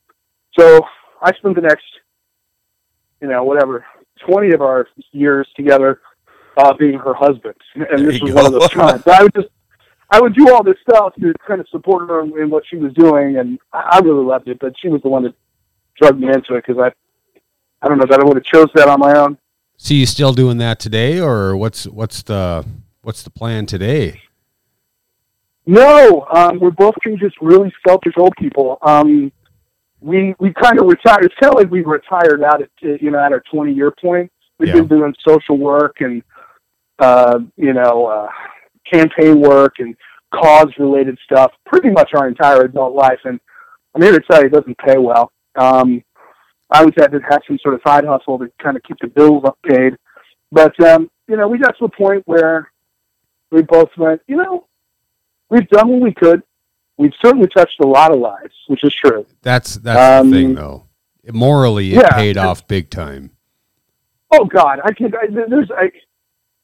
[0.59, 0.85] So
[1.23, 1.85] I spent the next,
[3.21, 3.85] you know, whatever,
[4.19, 6.01] twenty of our years together
[6.57, 8.59] uh, being her husband, and this was one of go.
[8.59, 9.03] those times.
[9.05, 9.49] But I would just,
[10.11, 12.77] I would do all this stuff to kind of support her in, in what she
[12.77, 14.59] was doing, and I, I really loved it.
[14.61, 15.35] But she was the one that
[15.97, 16.93] drugged me into it because I,
[17.83, 19.39] I don't know that I would have chose that on my own.
[19.77, 22.65] So you still doing that today, or what's what's the
[23.03, 24.23] what's the plan today?
[25.67, 28.79] No, um, we're both two just really selfish old people.
[28.83, 29.33] Um,
[30.01, 31.25] we we kind of retired.
[31.25, 34.31] It's kind of like we retired out at you know at our twenty year point.
[34.59, 34.77] We've Yeah.
[34.77, 36.23] been doing social work and
[37.01, 38.29] uh, you know uh,
[38.93, 39.95] campaign work and
[40.35, 43.19] cause related stuff pretty much our entire adult life.
[43.25, 43.41] And
[43.95, 45.33] I'm here to tell you, it doesn't pay well.
[45.57, 46.03] Um,
[46.71, 49.07] I always had to have some sort of side hustle to kind of keep the
[49.09, 49.97] bills up paid.
[50.51, 52.71] But um, you know, we got to a point where
[53.51, 54.67] we both went, you know,
[55.51, 56.43] we've done what we could.
[56.99, 59.27] We've certainly touched a lot of lives, which is true.
[59.43, 60.87] That's that's Um, the thing, though.
[61.33, 62.11] Morally, it yeah.
[62.17, 63.33] paid off big time.
[64.31, 65.13] Oh God, I can.
[65.15, 65.91] I, there's I,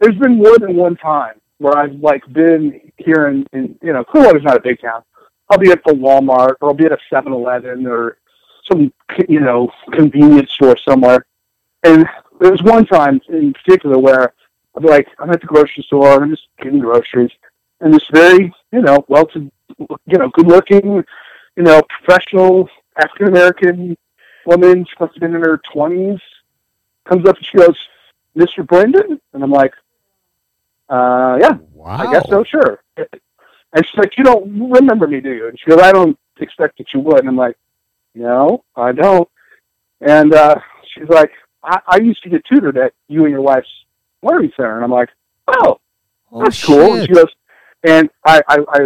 [0.01, 4.05] there's been more than one time where I've like been here in, in you know
[4.05, 5.03] Clearwater's not a big town.
[5.49, 8.19] I'll be at the Walmart or I'll be at a 7-Eleven or
[8.71, 8.93] some
[9.29, 11.25] you know convenience store somewhere.
[11.85, 12.07] And
[12.41, 14.33] there was one time in particular where
[14.77, 17.31] I'd be like, I'm at the grocery store, and I'm just getting groceries,
[17.81, 19.51] and this very you know well to
[20.07, 21.05] you know good looking
[21.57, 23.97] you know professional African American
[24.47, 26.19] woman, she must have been in her twenties,
[27.05, 27.77] comes up and she goes,
[28.37, 28.67] Mr.
[28.67, 29.21] Brendan?
[29.33, 29.75] And I'm like,
[30.93, 31.97] uh, yeah, Wow.
[31.99, 32.83] I guess so, sure.
[32.97, 35.49] And she's like, you don't remember me, do you?
[35.49, 37.21] And she goes, I don't expect that you would.
[37.21, 37.57] And I'm like,
[38.15, 39.29] no, I don't.
[40.01, 40.57] And uh,
[40.95, 41.31] she's like,
[41.65, 43.69] I, I used to get tutored at you and your wife's
[44.23, 44.75] learning center.
[44.77, 45.09] And I'm like,
[45.49, 45.79] oh,
[46.35, 46.95] Oh, that's cool.
[46.95, 47.27] And she goes,
[47.85, 48.81] and I, I, I,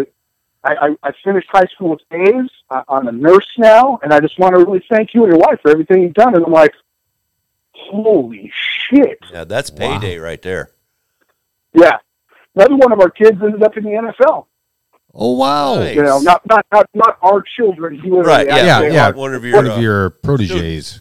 [0.65, 2.51] I, I- I finished high school with A's.
[2.71, 5.39] I, I'm a nurse now, and I just want to really thank you and your
[5.41, 6.35] wife for everything you've done.
[6.35, 6.73] And I'm like,
[7.73, 8.51] holy
[8.91, 9.19] shit.
[9.33, 9.79] Yeah, that's Wow.
[10.01, 10.71] payday right there.
[11.77, 11.99] Yeah.
[12.55, 14.47] Another one of our kids ended up in the NFL.
[15.15, 15.77] Oh wow.
[15.77, 15.97] Nice.
[15.97, 17.95] You know, not not not not our children.
[17.95, 18.47] He literally Right.
[18.47, 18.81] Yeah.
[18.81, 19.11] Yeah, yeah.
[19.11, 19.57] One of your.
[19.57, 21.01] One of uh, your proteges.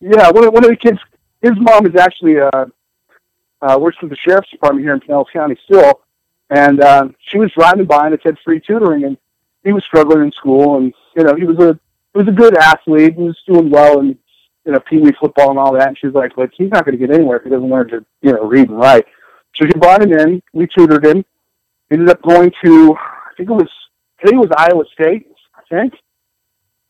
[0.00, 0.98] Yeah, one of, one of the kids,
[1.42, 2.66] his mom is actually uh,
[3.62, 6.00] uh, works for the sheriff's department here in Pinellas County still,
[6.50, 9.16] and uh, she was driving by and it said free tutoring, and
[9.64, 11.78] he was struggling in school, and you know he was a
[12.12, 14.18] he was a good athlete, he was doing well in
[14.66, 16.84] you know pee wee football and all that, and she was like, look, he's not
[16.84, 19.06] going to get anywhere if he doesn't learn to you know read and write.
[19.56, 21.24] So she brought him in, we tutored him,
[21.90, 23.68] ended up going to I think it was
[24.20, 25.94] I think it was Iowa State, I think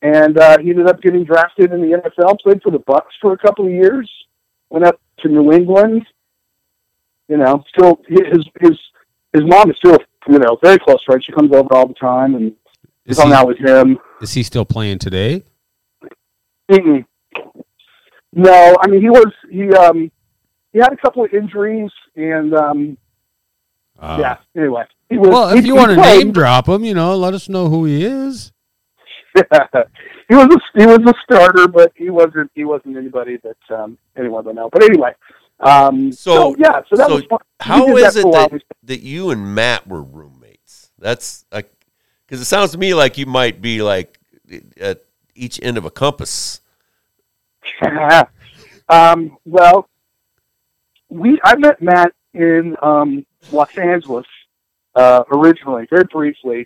[0.01, 2.39] and uh, he ended up getting drafted in the NFL.
[2.41, 4.09] Played for the Bucs for a couple of years.
[4.69, 6.05] Went up to New England.
[7.27, 8.77] You know, still his his
[9.33, 9.97] his mom is still
[10.29, 11.23] you know very close friend.
[11.23, 12.53] She comes over all the time and
[13.05, 13.97] Is hung he, out with him.
[14.21, 15.43] is he still playing today?
[16.69, 17.05] Mm-mm.
[18.33, 20.11] No, I mean he was he um
[20.73, 22.97] he had a couple of injuries and um
[23.99, 24.37] Uh, yeah.
[24.55, 25.29] Anyway, he was.
[25.29, 27.67] Well, if he- you he want to name drop him, you know, let us know
[27.69, 28.51] who he is.
[29.35, 33.97] he was a, he was a starter, but he wasn't he wasn't anybody that um,
[34.15, 34.69] anyone would know.
[34.71, 35.13] But anyway,
[35.59, 37.39] um, So- so, yeah, so that so was fun.
[37.41, 38.49] We How did is that it for a while.
[38.49, 40.91] that, that you and Matt were roommates?
[40.99, 41.71] That's like,
[42.25, 44.19] because it sounds to me like you might be like
[44.79, 45.03] at
[45.35, 46.61] each end of a compass.
[48.89, 49.89] um, well,
[51.09, 54.25] we I met Matt in um, Los Angeles
[54.95, 56.65] uh, originally, very briefly,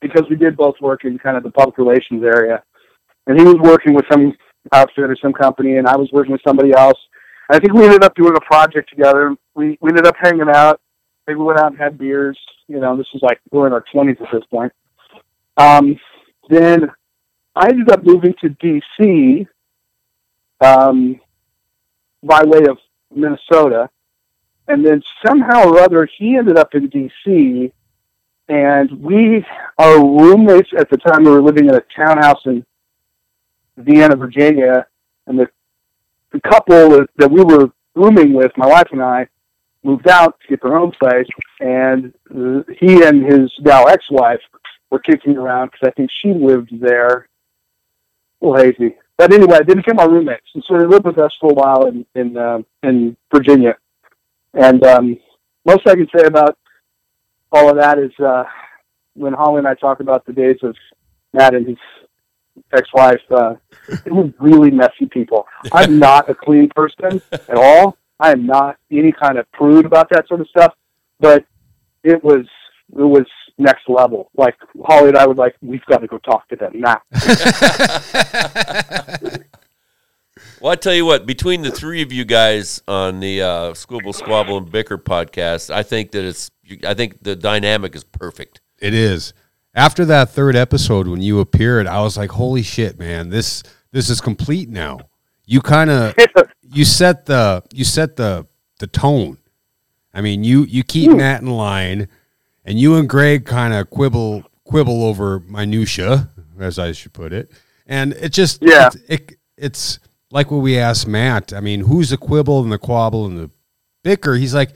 [0.00, 2.62] because we did both work in kind of the public relations area,
[3.26, 4.36] and he was working with some
[4.72, 6.98] outfit or some company, and I was working with somebody else.
[7.50, 9.34] I think we ended up doing a project together.
[9.54, 10.80] We we ended up hanging out.
[11.26, 12.38] We went out and had beers.
[12.68, 14.72] You know, this was like we were in our twenties at this point.
[15.56, 15.98] Um,
[16.50, 16.90] then
[17.56, 19.46] I ended up moving to DC
[20.60, 21.20] um,
[22.22, 22.78] by way of
[23.14, 23.90] Minnesota,
[24.66, 27.72] and then somehow or other he ended up in DC,
[28.48, 29.44] and we
[29.78, 32.64] our roommates at the time we were living in a townhouse in
[33.76, 34.86] Vienna, Virginia,
[35.26, 35.48] and the
[36.32, 39.26] the couple that, that we were rooming with, my wife and I,
[39.82, 41.26] moved out to get their own place,
[41.60, 42.12] and
[42.78, 44.40] he and his now ex-wife
[44.90, 47.28] were kicking around because I think she lived there.
[48.40, 51.54] Hazy, but anyway, they became our roommates, and so they lived with us for a
[51.54, 53.76] while in in um in Virginia.
[54.54, 55.18] And um,
[55.66, 56.56] most I can say about
[57.52, 58.44] all of that is uh,
[59.14, 60.76] when Holly and I talk about the days of
[61.32, 61.76] Matt and his
[62.72, 63.54] ex-wife, uh,
[64.04, 65.46] they were really messy people.
[65.72, 67.96] I'm not a clean person at all.
[68.20, 70.74] I am not any kind of prude about that sort of stuff,
[71.20, 71.44] but
[72.02, 72.46] it was
[72.92, 73.26] it was
[73.58, 74.30] next level.
[74.36, 77.02] Like Holly and I were like, we've got to go talk to them now.
[80.60, 84.12] Well, I tell you what, between the three of you guys on the uh, Quibble,
[84.12, 86.50] Squabble, and Bicker podcast, I think that it's,
[86.84, 88.60] I think the dynamic is perfect.
[88.80, 89.32] It is.
[89.74, 93.28] After that third episode, when you appeared, I was like, "Holy shit, man!
[93.28, 94.98] This this is complete now."
[95.46, 96.14] You kind of
[96.62, 98.46] you set the you set the
[98.80, 99.38] the tone.
[100.12, 102.08] I mean, you you keep Matt in line,
[102.68, 106.28] and you and Greg kind of quibble quibble over minutia,
[106.60, 107.50] as I should put it.
[107.86, 108.88] And it just Yeah.
[108.88, 109.00] it,
[109.30, 109.98] it, it's
[110.30, 111.52] like what we asked Matt.
[111.52, 113.50] I mean, who's the quibble and the quabble and the
[114.04, 114.34] bicker?
[114.34, 114.72] He's like,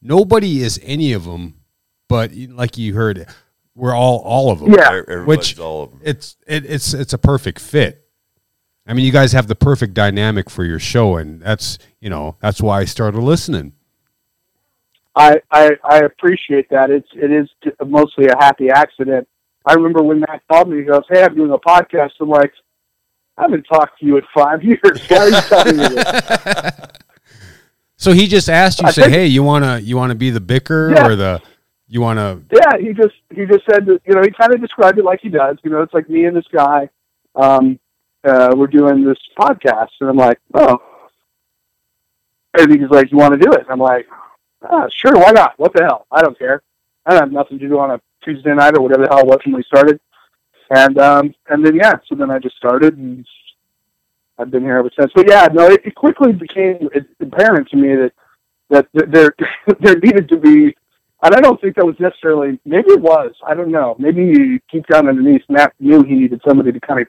[0.00, 1.60] nobody is any of them,
[2.08, 3.26] but like you heard,
[3.74, 4.72] we're all all of them.
[4.72, 4.88] Yeah.
[5.06, 6.00] Everybody's Which all of them.
[6.02, 8.00] it's it, it's it's a perfect fit.
[8.86, 12.36] I mean, you guys have the perfect dynamic for your show, and that's you know
[12.40, 13.73] that's why I started listening.
[15.16, 16.90] I, I I appreciate that.
[16.90, 17.48] It's it is
[17.86, 19.28] mostly a happy accident.
[19.66, 20.78] I remember when Matt called me.
[20.78, 22.52] He goes, "Hey, I'm doing a podcast." I'm like,
[23.38, 25.00] "I haven't talked to you in five years.
[25.08, 26.72] Why are you telling me this?"
[27.96, 30.40] So he just asked you, I say, think- "Hey, you wanna you wanna be the
[30.40, 31.06] bicker Yeah.
[31.06, 31.40] or the
[31.86, 34.98] you wanna?" yeah, he just he just said that you know he kind of described
[34.98, 35.56] it like he does.
[35.62, 36.90] You know, it's like me and this guy.
[37.36, 37.78] Um,
[38.24, 40.78] uh, we're doing this podcast, and I'm like, oh.
[42.58, 43.66] And he's like, you want to do it?
[43.70, 44.06] I'm like,
[44.70, 45.58] ah, sure, why not?
[45.58, 46.06] What the hell?
[46.10, 46.62] I don't care.
[47.06, 49.26] I don't have nothing to do on a Tuesday night or whatever the hell it
[49.26, 50.00] was when we started.
[50.70, 53.26] And um, and then yeah, so then I just started, and
[54.38, 55.12] I've been here ever since.
[55.14, 56.88] But yeah, no, it, it quickly became
[57.20, 58.12] apparent to me that
[58.70, 59.34] that there
[59.80, 60.74] there needed to be
[61.22, 63.96] and I don't think that was necessarily, maybe it was, I don't know.
[63.98, 67.06] Maybe deep down underneath, Matt knew he needed somebody to kind of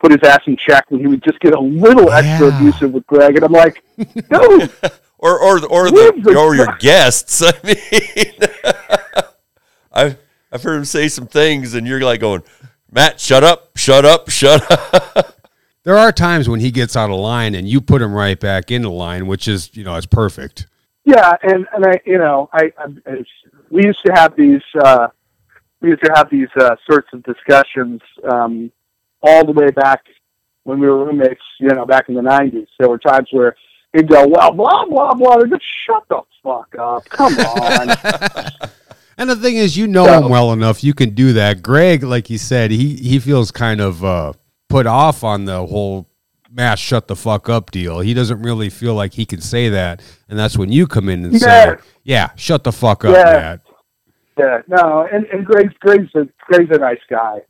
[0.00, 2.56] put his ass in check and he would just get a little extra Yeah.
[2.58, 3.36] abusive with Greg.
[3.36, 4.72] And I'm like, dude,
[5.18, 7.42] or or or the the- or your guests.
[7.46, 9.14] I mean,
[9.92, 10.16] I've
[10.52, 12.42] I've heard him say some things, and you're like going,
[12.90, 15.34] Matt, shut up, shut up, shut up.
[15.84, 18.70] There are times when he gets out of line and you put him right back
[18.70, 20.66] into line, which is you know it's perfect.
[21.06, 21.32] yeah.
[21.42, 23.24] And, and I, you know, I, I, I
[23.70, 25.06] we used to have these, uh,
[25.80, 28.70] we used to have these uh, sorts of discussions um,
[29.22, 30.02] all the way back
[30.64, 32.66] when we were roommates, you know, back in the 90s.
[32.78, 33.56] There were times where
[33.94, 35.36] he'd go, well, blah, blah, blah.
[35.38, 37.04] They'd shut the fuck up.
[37.08, 37.96] Come on.
[39.20, 40.84] And the thing is, you know So- him well enough.
[40.84, 41.60] You can do that.
[41.60, 44.32] Greg, like you said, he he feels kind of uh,
[44.68, 46.08] put off on the whole
[46.48, 47.98] mass shut the fuck up deal.
[47.98, 51.24] He doesn't really feel like he can say that, and that's when you come in
[51.24, 51.74] and say,
[52.04, 53.24] "Yeah, shut the fuck up, Yeah.
[53.32, 53.60] Matt."
[54.38, 57.40] Yeah, no, and, and Greg's Greg's a Greg's a nice guy.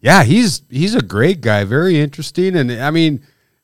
[0.00, 3.22] Yeah, he's he's a great guy, very interesting, and I mean,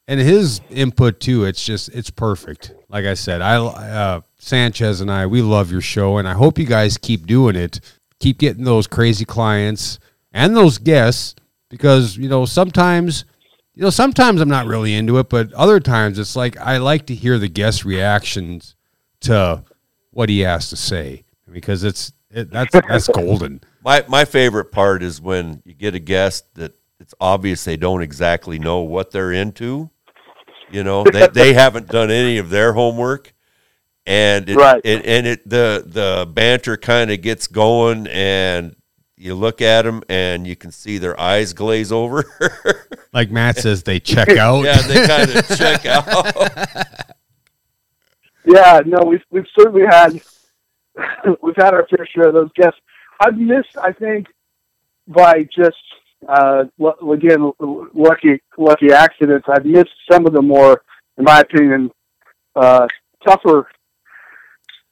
[0.08, 1.44] and his input too.
[1.44, 2.72] It's just it's perfect.
[2.88, 6.58] Like I said, I uh, Sanchez and I we love your show, and I hope
[6.58, 7.80] you guys keep doing it.
[8.18, 10.00] Keep getting those crazy clients
[10.32, 11.36] and those guests
[11.68, 13.26] because you know sometimes
[13.74, 17.06] you know sometimes I'm not really into it, but other times it's like I like
[17.06, 18.74] to hear the guest reactions
[19.20, 19.62] to
[20.10, 23.60] what he has to say because it's it, that's that's golden.
[23.84, 28.02] My my favorite part is when you get a guest that it's obvious they don't
[28.02, 29.90] exactly know what they're into.
[30.70, 33.32] You know, they they haven't done any of their homework,
[34.06, 34.80] and it, Right.
[34.84, 38.74] it and it the the banter kind of gets going, and
[39.16, 42.24] you look at them and you can see their eyes glaze over.
[43.10, 44.64] Like Matt says, they check out.
[44.64, 46.06] yeah, they kind of check out.
[48.44, 50.12] Yeah, no, we've we've certainly had
[51.42, 52.78] we've had our fair share of those guests.
[53.20, 54.26] I've missed, I think,
[55.06, 55.76] by just
[56.26, 56.64] uh,
[57.12, 57.52] again
[57.94, 59.46] lucky lucky accidents.
[59.48, 60.82] I've missed some of the more,
[61.16, 61.90] in my opinion,
[62.56, 62.86] uh,
[63.26, 63.68] tougher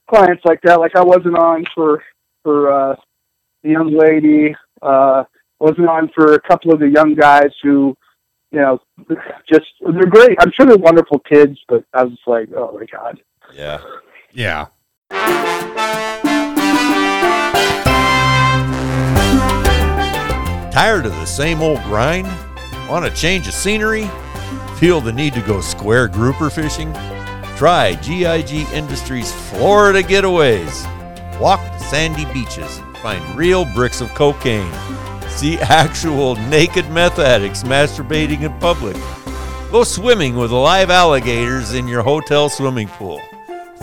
[0.09, 0.79] clients like that.
[0.81, 2.03] Like I wasn't on for
[2.43, 2.97] for uh,
[3.63, 4.55] the young lady.
[4.83, 5.25] Uh,
[5.59, 7.97] wasn't on for a couple of the young guys who,
[8.53, 8.79] you know,
[9.51, 10.37] just they're great.
[10.41, 13.21] I'm sure they're wonderful kids, but I was like, oh my god.
[13.55, 13.81] Yeah.
[14.33, 14.67] Yeah.
[20.77, 22.29] Tired of the same old grind?
[22.87, 24.11] Want a change of scenery?
[24.77, 26.93] Feel the need to go square grouper fishing?
[27.57, 31.41] Try GIG Industries Florida Getaways.
[31.41, 34.71] Walk the sandy beaches and find real bricks of cocaine.
[35.31, 38.97] See actual naked meth addicts masturbating in public.
[39.73, 43.23] Go swimming with live alligators in your hotel swimming pool.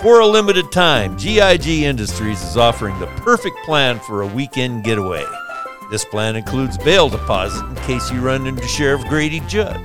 [0.03, 5.25] For a limited time, GIG Industries is offering the perfect plan for a weekend getaway.
[5.93, 9.79] This plan includes bail deposit in case you run into Sheriff Grady Judd,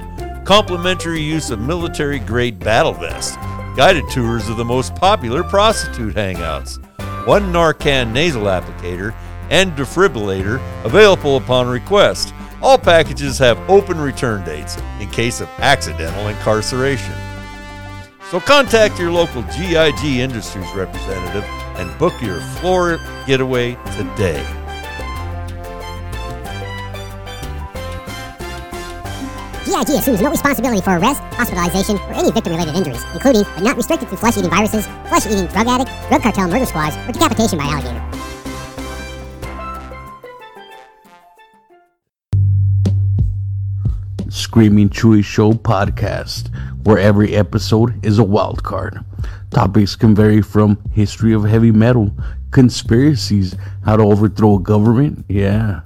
[0.47, 3.35] complimentary use of military grade battle vest,
[3.77, 6.83] guided tours of the most popular prostitute hangouts,
[7.27, 9.15] one Narcan nasal applicator,
[9.51, 12.33] and defibrillator available upon request.
[12.63, 17.15] All packages have open return dates in case of accidental incarceration.
[18.31, 21.45] So contact your local GIG Industries representative
[21.77, 24.58] and book your Florida getaway today.
[29.69, 34.09] GIG assumes no responsibility for arrest, hospitalization, or any victim-related injuries, including but not restricted
[34.09, 38.03] to flesh-eating viruses, flesh-eating drug addict, drug cartel murder squads, or decapitation by alligator.
[44.31, 46.49] Screaming Chewy Show podcast,
[46.85, 49.05] where every episode is a wild card.
[49.51, 52.11] Topics can vary from history of heavy metal,
[52.53, 55.83] conspiracies, how to overthrow a government, yeah,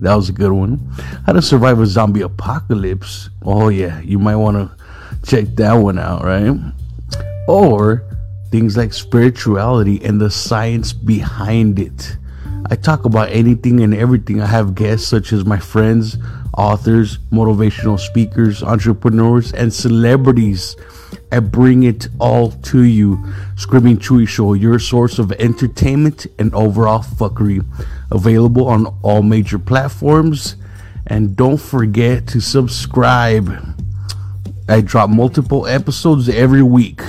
[0.00, 0.78] that was a good one.
[1.26, 5.98] How to survive a zombie apocalypse, oh yeah, you might want to check that one
[5.98, 6.56] out, right?
[7.48, 8.04] Or
[8.50, 12.16] things like spirituality and the science behind it.
[12.70, 14.40] I talk about anything and everything.
[14.40, 16.18] I have guests such as my friends,
[16.56, 20.76] authors, motivational speakers, entrepreneurs, and celebrities.
[21.30, 23.24] I bring it all to you.
[23.56, 27.64] Screaming Chewy Show, your source of entertainment and overall fuckery.
[28.10, 30.56] Available on all major platforms.
[31.06, 33.50] And don't forget to subscribe.
[34.68, 37.00] I drop multiple episodes every week.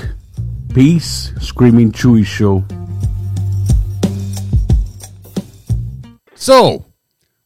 [0.73, 2.63] Peace, Screaming Chewy Show.
[6.35, 6.85] So,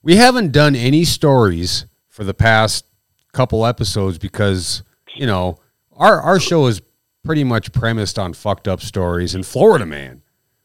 [0.03, 2.85] we haven't done any stories for the past
[3.31, 4.83] couple episodes because,
[5.15, 5.57] you know,
[6.03, 6.81] our, our show is
[7.23, 10.21] pretty much premised on fucked up stories and Florida man.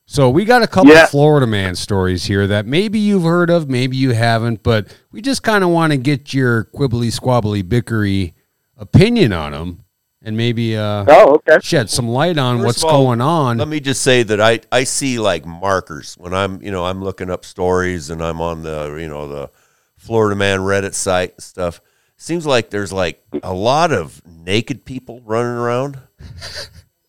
[0.06, 1.06] So we got a couple Yeah.
[1.06, 5.42] Florida man stories here that maybe you've heard of, maybe you haven't, but we just
[5.42, 8.32] kind of want to get your quibbly squabbly bickery
[8.76, 9.84] opinion on them
[10.22, 11.58] and maybe uh, Oh, okay.
[11.62, 13.58] shed some light on First what's all, going on.
[13.58, 17.02] Let me just say that I, I see like markers when I'm you know I'm
[17.04, 19.50] looking up stories and I'm on the you know the
[19.96, 21.80] Florida Man Reddit site and stuff.
[22.20, 25.98] Seems like there's like a lot of naked people running around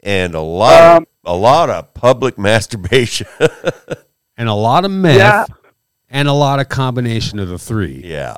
[0.03, 3.27] and a lot Um, of, a lot of public masturbation.
[4.37, 5.45] and a lot of meth Yeah.
[6.09, 8.01] and a lot of combination of the three.
[8.05, 8.35] yeah.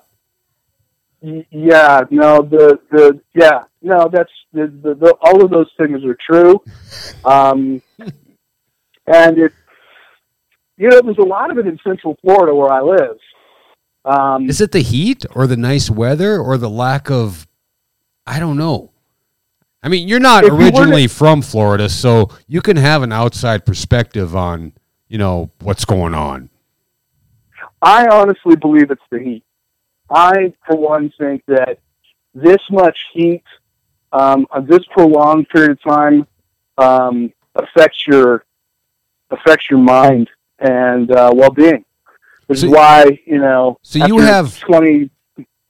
[1.51, 6.17] Yeah, no, the the yeah, no, that's the, the, the all of those things are
[6.28, 6.59] true,
[7.24, 7.80] um,
[9.05, 9.53] and it,
[10.78, 13.17] you know, there's a lot of it in Central Florida where I live.
[14.03, 17.47] Um, Is it the heat or the nice weather or the lack of
[18.25, 18.91] I don't know.
[19.83, 23.11] I mean, you're not If you to- originally from Florida, so you can have an
[23.11, 24.73] outside perspective on,
[25.07, 26.49] you know, what's going on.
[27.81, 29.43] I honestly believe it's the heat.
[30.09, 31.79] I, for one, think that
[32.35, 33.43] this much heat,
[34.13, 36.27] um, this prolonged period of time,
[36.77, 38.45] um, affects your
[39.31, 40.29] affects your mind
[40.59, 41.85] and uh, well being.
[42.51, 43.77] Which So- is why you know.
[43.81, 45.09] So you have- twenty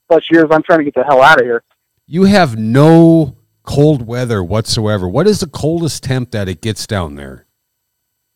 [0.09, 0.45] plus years.
[0.51, 1.63] I'm trying to get the hell out of here.
[2.07, 5.07] You have no cold weather whatsoever.
[5.07, 7.45] What is the coldest temp that it gets down there?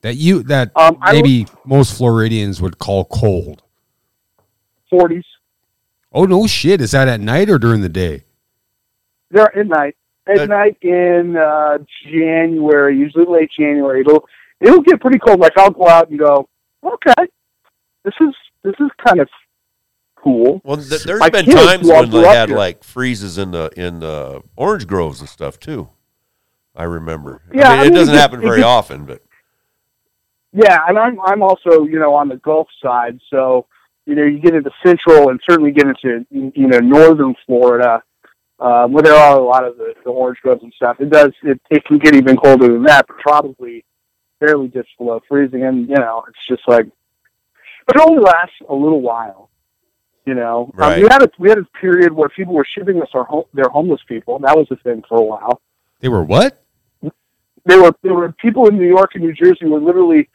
[0.01, 3.63] That you that Um, maybe most Floridians would call cold.
[4.89, 5.25] Forties.
[6.13, 8.23] Oh no shit, is that at night or during the day?
[9.31, 9.95] They're at night.
[10.27, 10.49] At Good.
[10.49, 14.25] night in uh, January, usually late January, it'll
[14.61, 15.39] it'll get pretty cold.
[15.39, 16.47] Like I'll go out and go,
[16.83, 17.25] okay,
[18.05, 18.33] this is
[18.63, 19.27] this is kind of
[20.15, 20.61] cool.
[20.63, 23.99] Well, th- there's My been times when they had here- like freezes in the in
[23.99, 25.89] the orange groves and stuff too.
[26.75, 27.41] I remember.
[27.53, 29.21] Yeah, I mean, I it mean, doesn't it- happen very gets- often, but
[30.53, 33.65] Yeah, and I'm I'm also you know on the Gulf side, so
[34.05, 38.01] you know you get into Central and certainly get into you know Northern Florida,
[38.59, 40.97] uh, where there are a lot of the, the orange groves and stuff.
[40.99, 43.83] It does it, it can get even colder than that, but probably
[44.39, 45.63] barely just below freezing.
[45.63, 46.87] And you know it's just like,
[47.87, 49.49] but it only lasts a little while.
[50.25, 53.09] You know, um, we had a we had a period where people were shipping us
[53.13, 54.35] our home, their homeless people.
[54.37, 55.61] And that was a thing for a while.
[55.99, 56.63] They were what?
[57.67, 60.27] There were there were people in New York and New Jersey were literally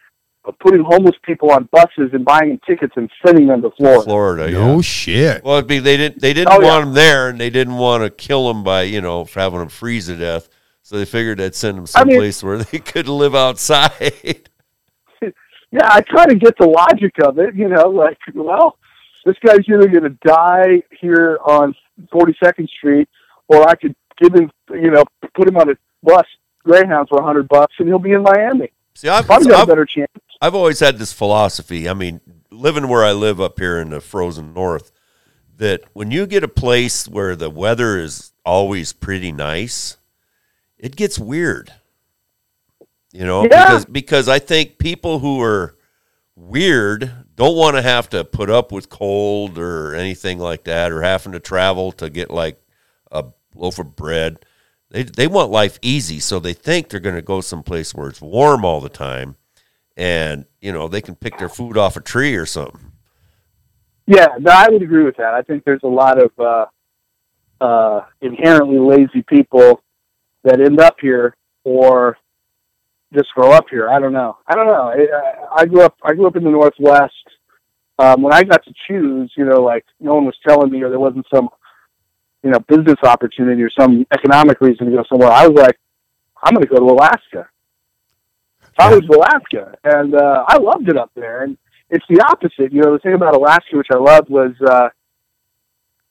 [0.61, 4.03] putting homeless people on buses and buying them tickets and sending them to Florida.
[4.05, 4.51] Florida.
[4.51, 4.81] no yeah.
[4.81, 5.45] shit.
[5.45, 6.81] Well, it'd be, they didn't they didn't Oh, want yeah.
[6.81, 10.07] them there, and they didn't want to kill them by you know having them freeze
[10.07, 10.49] to death.
[10.83, 14.49] So they figured they'd send them I mean- someplace where they could live outside.
[15.73, 17.55] Yeah, I kind of get the logic of it.
[17.55, 18.77] You know, like, well,
[19.25, 21.75] this guy's either going to die here on
[22.13, 23.09] 42nd Street,
[23.49, 25.05] or I could give him, you know,
[25.35, 26.27] put him on a bus,
[26.65, 28.71] Greyhound for a hundred bucks, and he'll be in Miami.
[28.95, 30.11] See, I've, Probably got a I've, better chance.
[30.43, 31.89] I've always had this philosophy.
[31.89, 34.93] I mean, living where I live up here in the frozen north,
[35.57, 39.97] that when you get a place where the weather is always pretty nice,
[40.79, 41.73] it gets weird.
[43.13, 43.67] You know, Yeah.
[43.67, 45.77] because because I think people who are
[46.37, 51.03] weird don't want to have to put up with cold or anything like that, or
[51.03, 52.61] having to travel to get like
[53.11, 54.45] a loaf of bread.
[54.91, 58.21] They they want life easy, so they think they're going to go someplace where it's
[58.21, 59.37] warm all the time,
[59.97, 62.93] and you know they can pick their food off a tree or something.
[64.07, 65.35] Yeah, no, I would agree with that.
[65.35, 66.67] I think there's a lot of uh,
[67.61, 69.83] uh, inherently lazy people
[70.43, 72.17] that end up here or
[73.13, 73.89] just grow up here.
[73.89, 74.39] I don't know.
[74.47, 74.93] I don't know.
[74.93, 75.97] I, I grew up.
[76.03, 77.15] I grew up in the Northwest.
[77.99, 80.89] Um, when I got to choose, you know, like no one was telling me, or
[80.89, 81.49] there wasn't some,
[82.43, 85.31] you know, business opportunity or some economic reason to go somewhere.
[85.31, 85.79] I was like,
[86.43, 87.49] I'm going to go to Alaska.
[88.79, 91.43] I was Alaska, and uh, I loved it up there.
[91.43, 91.59] And
[91.91, 92.73] it's the opposite.
[92.73, 94.89] You know, the thing about Alaska, which I loved, was uh,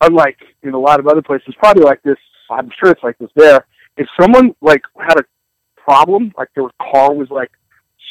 [0.02, 2.18] unlike in a lot of other places, probably like this.
[2.52, 3.66] I'm sure it's like this there.
[3.98, 5.24] If someone like had a
[5.90, 7.52] problem, like their car was like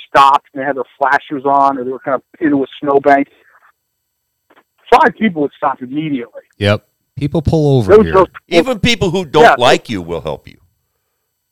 [0.09, 3.29] stopped and they had their flashers on, or they were kind of into a snowbank,
[4.93, 6.43] five people would stop immediately.
[6.59, 6.87] Yep.
[7.17, 8.15] People pull over There here.
[8.15, 9.57] no- Even people who don't Yeah.
[9.59, 10.59] like you will help you.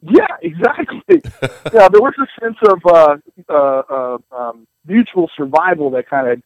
[0.03, 0.99] Yeah, exactly.
[1.75, 3.17] yeah, there was a sense of uh,
[3.49, 6.39] uh, uh, um, mutual survival that kind of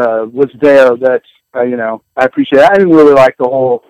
[0.00, 0.90] uh, was there.
[0.96, 1.22] That
[1.56, 2.62] uh, you know, I appreciate.
[2.62, 3.82] I didn't really like the whole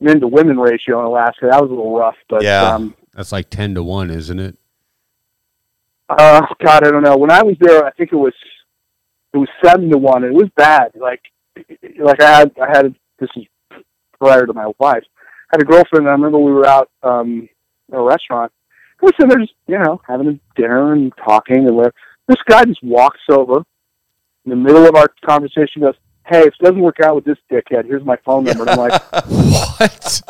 [0.00, 1.48] men to women ratio in Alaska.
[1.50, 2.62] That was a little rough, but Yeah.
[2.74, 4.56] um, That's like ten to one, isn't it?
[6.10, 7.16] uh, God, I don't know.
[7.16, 8.34] When I was there, I think it was
[9.32, 10.24] it was seven to one.
[10.24, 10.92] It was bad.
[10.94, 11.22] Like,
[11.98, 13.44] like I had I had this is
[14.18, 15.04] prior to my wife.
[15.52, 16.06] I had a girlfriend.
[16.06, 17.48] And I remember we were out um,
[17.92, 18.52] at a restaurant.
[19.00, 21.94] We were sitting there, just you know, having a dinner and talking, and whatever.
[22.28, 23.58] This guy just walks over
[24.44, 25.82] in the middle of our conversation.
[25.82, 25.94] Goes,
[26.26, 28.78] "Hey, if it doesn't work out with this dickhead, here's my phone number." And I'm
[28.78, 30.22] like, What?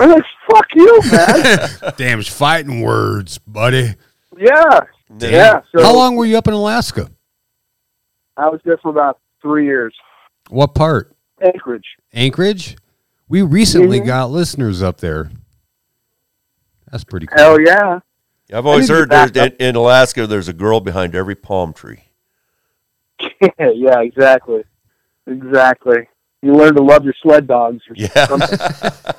[0.00, 3.94] "I'm like, fuck you, man." Damn, it's fighting words, buddy.
[4.36, 4.80] yeah,
[5.18, 5.60] yeah.
[5.74, 7.08] So How long were you up in Alaska?
[8.36, 9.94] I was there for about three years.
[10.50, 11.14] What part?
[11.42, 11.86] Anchorage.
[12.12, 12.76] Anchorage?
[13.28, 14.06] We recently Mhm.
[14.06, 15.30] got listeners up there.
[16.90, 17.36] That's pretty cool.
[17.38, 18.00] Hell yeah.
[18.52, 21.72] I've always heard to back there's, in, in Alaska there's a girl behind every palm
[21.72, 22.04] tree.
[23.58, 24.62] yeah, exactly.
[25.26, 26.08] Exactly.
[26.42, 27.82] You learn to love your sled dogs.
[27.90, 28.90] Or Yeah.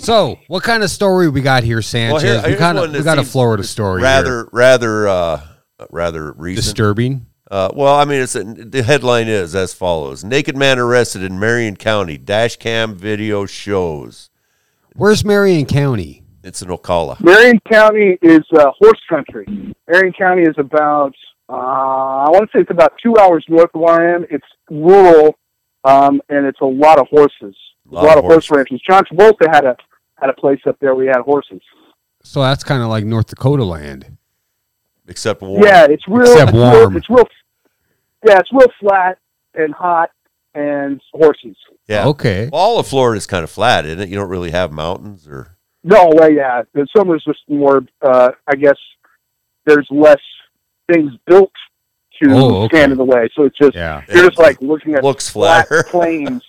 [0.00, 0.36] something.
[0.36, 2.22] So, what kind of story we got here, Sanchez?
[2.22, 4.00] here- we here's got a, we got a Florida story.
[4.00, 4.04] here.
[4.04, 5.40] rather, rather, uh,
[5.90, 6.64] rather recent.
[6.64, 7.26] disturbing.
[7.50, 11.76] Uh, well, I mean, it's the headline is as follows: Naked man arrested in Marion
[11.76, 12.18] County.
[12.18, 14.28] Dash cam video shows.
[14.94, 16.24] Where's Marion County?
[16.42, 17.20] It's in Ocala.
[17.20, 19.74] Marion County is uh, horse country.
[19.88, 21.14] Marion County is about,
[21.48, 24.26] uh, I want to say it's about two hours north of where I am.
[24.30, 25.38] It's rural,
[25.84, 27.56] um, and it's a lot of horses.
[27.90, 28.80] A lot, of horse ranches.
[28.88, 29.76] John Travolta had a
[30.20, 31.60] had a place up there We had horses.
[32.22, 34.16] So that's kind of like North Dakota land.
[35.06, 35.62] Except warm.
[35.62, 36.22] Yeah, it's real.
[36.22, 36.96] Except it's real- warm.
[36.96, 37.28] It's real.
[38.26, 39.18] Yeah, it's real flat
[39.54, 40.10] and hot
[40.54, 41.56] and horses.
[41.86, 42.06] Yeah.
[42.08, 42.50] Okay.
[42.52, 44.08] Well, all of Florida is kind of flat, isn't it?
[44.08, 45.56] You don't really have mountains or.
[45.84, 46.62] No, well, yeah.
[46.74, 47.84] The summer's just more.
[48.02, 48.76] Uh, I guess
[49.64, 50.20] there's less
[50.92, 51.52] things built
[52.22, 52.76] to Oh, okay.
[52.78, 54.02] stand in the way, so it's just Yeah.
[54.08, 55.84] you're just like looking at Looks flat flatter.
[55.88, 56.42] plains.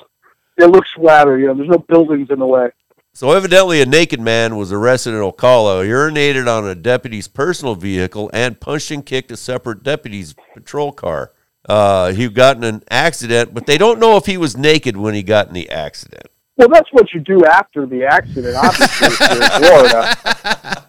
[0.58, 1.38] It looks flatter.
[1.38, 2.72] You know, there's no buildings in the way.
[3.14, 8.30] So evidently, a naked man was arrested in Ocala, urinated on a deputy's personal vehicle,
[8.34, 11.34] and punched and kicked a separate deputy's patrol car.
[11.68, 15.14] Uh, he got in an accident, but they don't know if he was naked when
[15.14, 16.28] he got in the accident.
[16.56, 18.56] Well, that's what you do after the accident.
[18.56, 20.86] Obviously, if you're in Florida.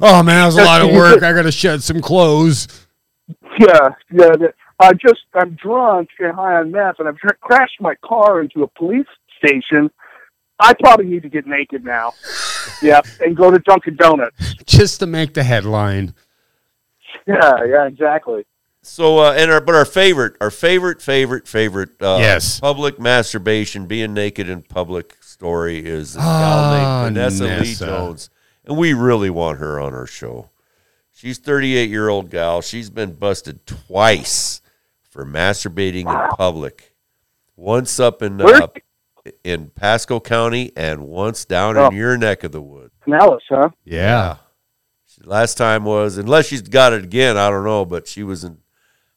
[0.00, 1.22] Oh man, that was a lot of work.
[1.22, 2.86] I got to shed some clothes.
[3.58, 4.32] Yeah, yeah.
[4.78, 8.68] I just I'm drunk and high on meth, and I've crashed my car into a
[8.68, 9.06] police
[9.38, 9.90] station.
[10.58, 12.14] I probably need to get naked now.
[12.82, 14.54] Yeah, and go to Dunkin' Donuts.
[14.64, 16.14] Just to make the headline.
[17.26, 18.44] Yeah, yeah, exactly.
[18.82, 22.60] So, uh, and our but our favorite, our favorite, favorite, favorite, uh, Yes.
[22.60, 26.70] public masturbation, being naked in public story is a Ah, gal
[27.04, 27.86] named Vanessa Lee Nessa.
[27.86, 28.30] Jones,
[28.64, 30.50] and we really want her on our show.
[31.12, 32.60] She's 38 year old gal.
[32.62, 34.60] She's been busted twice
[35.02, 36.94] for masturbating in public.
[37.56, 38.62] Once up in Where?
[38.62, 38.68] uh,
[39.44, 41.88] in Pasco County, and once down Oh.
[41.88, 42.92] in your neck of the woods.
[43.06, 43.70] Nellis, huh?
[43.84, 44.36] Yeah.
[45.24, 48.58] Last time was unless she's got it again, I don't know, but she was in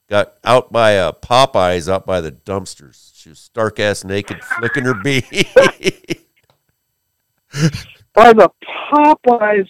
[0.10, 3.12] got out by uh, Popeyes out by the dumpsters.
[3.14, 5.26] She was stark ass naked, flicking her bead.
[8.14, 8.50] By the
[8.92, 9.68] Popeyes,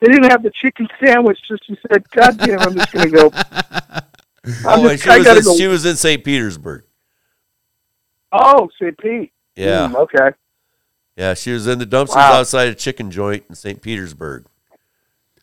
[0.00, 1.38] they didn't have the chicken sandwich.
[1.46, 3.30] So she said, "God damn, I'm just gonna go."
[4.66, 5.56] I'm oh, just, she was in, go.
[5.56, 6.24] she was in St.
[6.24, 6.84] Petersburg.
[8.32, 8.96] oh, St.
[8.98, 9.32] Pete.
[9.56, 10.30] Yeah, Hmm, okay.
[11.16, 12.32] yeah, she was in the dumpsters Wow.
[12.40, 13.80] outside a chicken joint in St.
[13.82, 14.46] Petersburg.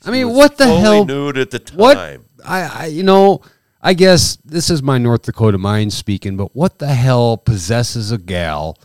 [0.05, 1.05] I mean, was what the fully hell?
[1.05, 1.77] Nude at the time.
[1.77, 1.97] What?
[1.97, 2.21] I,
[2.83, 3.41] I, you know,
[3.81, 8.17] I guess this is my North Dakota mind speaking, but what the hell possesses a
[8.17, 8.77] gal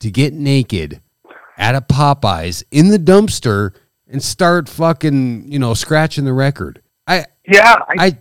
[0.00, 1.00] to get naked
[1.58, 3.74] at a Popeyes in the dumpster
[4.08, 6.80] and start fucking, you know, scratching the record?
[7.06, 8.18] I, Yeah, I, I,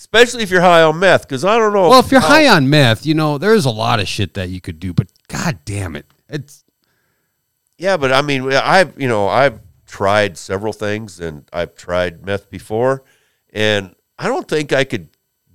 [0.00, 1.90] Especially if you're high on meth, because I don't know.
[1.90, 4.48] well, if you're how- high on meth, you know, there's a lot of shit that
[4.48, 6.06] you could do, but god damn it.
[6.26, 6.64] It's,
[7.76, 12.48] Yeah, but I mean, I've you know I've tried several things, and I've tried meth
[12.48, 13.04] before,
[13.52, 15.08] and I don't think I could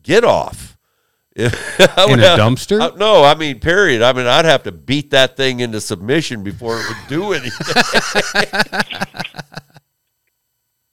[0.03, 0.77] get off.
[1.35, 1.53] If
[1.97, 2.79] I In would a dumpster?
[2.79, 4.03] uh, no, I mean, period.
[4.03, 7.83] I mean, I'd have to beat that thing into submission before it would do anything.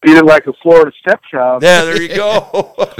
[0.00, 1.62] beat it like a Florida stepchild.
[1.62, 2.74] yeah, there you go.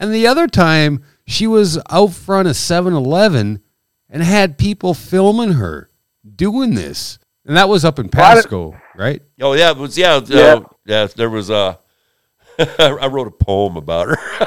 [0.00, 3.62] And the other time, she was out front of 7 Eleven
[4.08, 5.88] and had people filming her
[6.36, 7.18] doing this.
[7.46, 9.22] And that was up in Pasco, right?
[9.40, 10.60] oh yeah, it was yeah, uh, Yeah.
[10.86, 11.06] yeah.
[11.14, 11.76] There was uh,
[12.58, 14.16] I wrote a poem about her.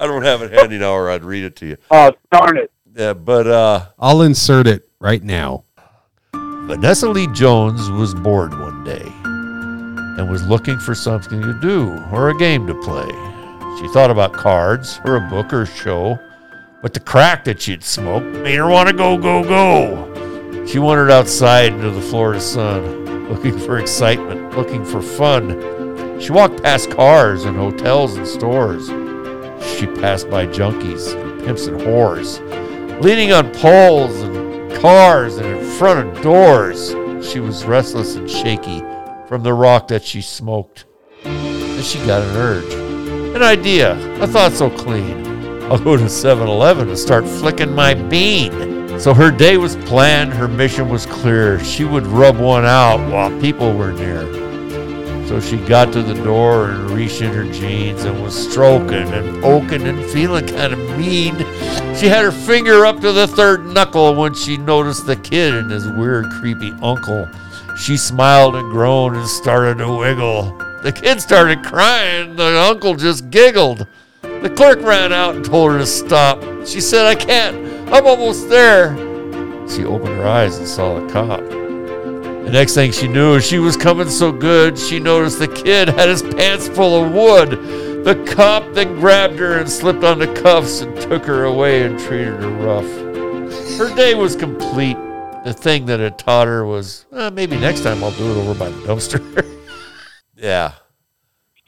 [0.00, 1.76] I don't have it handy now, or I'd read it to you.
[1.90, 2.70] Oh, darn it.
[2.94, 5.64] Yeah, but uh, I'll insert it right now.
[6.32, 12.30] Vanessa Lee Jones was bored one day and was looking for something to do or
[12.30, 13.08] a game to play.
[13.78, 16.18] She thought about cards or a book or a show,
[16.82, 20.66] but the crack that she'd smoked made her want to go, go, go.
[20.66, 26.20] She wandered outside into the Florida sun, looking for excitement, looking for fun.
[26.20, 28.88] She walked past cars and hotels and stores.
[29.78, 32.40] She passed by junkies and pimps and whores,
[33.00, 36.90] leaning on poles and cars and in front of doors.
[37.24, 38.80] She was restless and shaky
[39.28, 40.84] from the rock that she smoked.
[41.22, 42.87] Then she got an urge,
[43.34, 45.26] an idea, a thought so clean.
[45.70, 48.98] I'll go to 7 Eleven and start flicking my bean.
[48.98, 51.62] So her day was planned, her mission was clear.
[51.62, 54.26] She would rub one out while people were near.
[55.28, 59.42] So she got to the door and reached in her jeans and was stroking and
[59.42, 61.36] poking and feeling kind of mean.
[61.94, 65.70] She had her finger up to the third knuckle when she noticed the kid and
[65.70, 67.28] his weird, creepy uncle.
[67.76, 70.67] She smiled and groaned and started to wiggle.
[70.82, 72.36] The kid started crying.
[72.36, 73.86] The uncle just giggled.
[74.22, 76.40] The clerk ran out and told her to stop.
[76.64, 77.56] She said, I can't.
[77.92, 78.96] I'm almost there.
[79.68, 81.40] She opened her eyes and saw the cop.
[81.40, 86.08] The next thing she knew, she was coming so good, she noticed the kid had
[86.08, 87.50] his pants full of wood.
[88.04, 91.98] The cop then grabbed her and slipped on the cuffs and took her away and
[91.98, 92.86] treated her rough.
[93.76, 94.96] Her day was complete.
[95.44, 98.54] The thing that it taught her was, "Uh, maybe next time I'll do it over
[98.54, 99.44] by the dumpster.
[100.38, 100.72] yeah.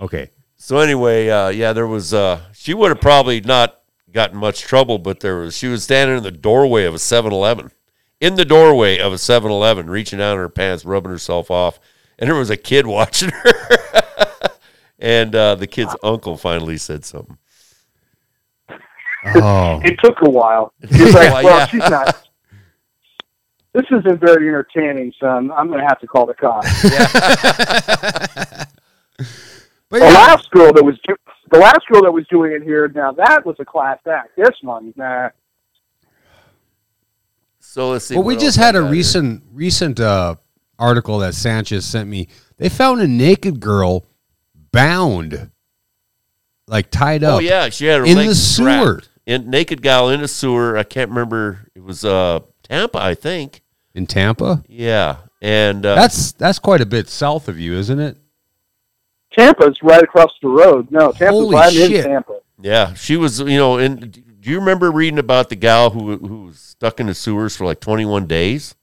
[0.01, 0.31] Okay.
[0.57, 2.13] So anyway, uh, yeah, there was.
[2.15, 3.81] Uh, she would have probably not
[4.13, 5.57] gotten much trouble, but there was.
[5.57, 7.71] She was standing in the doorway of a 7-Eleven,
[8.21, 11.79] in the doorway of a 7-Eleven, reaching down in her pants, rubbing herself off,
[12.19, 13.53] and there was a kid watching her.
[14.99, 17.39] and uh, the kid's uncle finally said something.
[19.37, 20.73] Oh, It took a while.
[20.89, 21.67] He's like, Well, well, yeah.
[21.67, 22.29] she's not.
[23.73, 25.51] This isn't very entertaining, son.
[25.53, 26.67] I'm going to have to call the cops.
[26.89, 28.67] but
[29.91, 31.17] The yeah, last girl that was do-
[31.51, 34.37] the last girl that was doing it here, now that was a class act.
[34.37, 35.31] This one, nah.
[37.61, 38.15] So let's see.
[38.15, 38.93] well, we just had a got here.
[38.93, 40.37] recent recent uh,
[40.79, 42.29] article that Sanchez sent me.
[42.57, 44.05] They found a naked girl
[44.73, 45.51] bound,
[46.67, 47.37] like tied up.
[47.37, 48.85] Oh yeah, she had her in the legs strapped.
[48.85, 49.03] sewer.
[49.27, 50.77] In naked gal in a sewer.
[50.77, 51.67] I can't remember.
[51.75, 52.41] It was uh
[52.71, 53.63] Tampa, I think.
[53.95, 54.63] in Tampa.
[54.69, 58.17] Yeah, and uh, That's that's quite a bit south of you, isn't it?
[59.37, 60.89] Tampa's right across the road.
[60.91, 61.93] No, Tampa's Holy right shit.
[61.93, 62.39] in Tampa.
[62.61, 63.41] Yeah, she was.
[63.41, 67.07] You know, and do you remember reading about the gal who who was stuck in
[67.07, 68.75] the sewers for like twenty one days?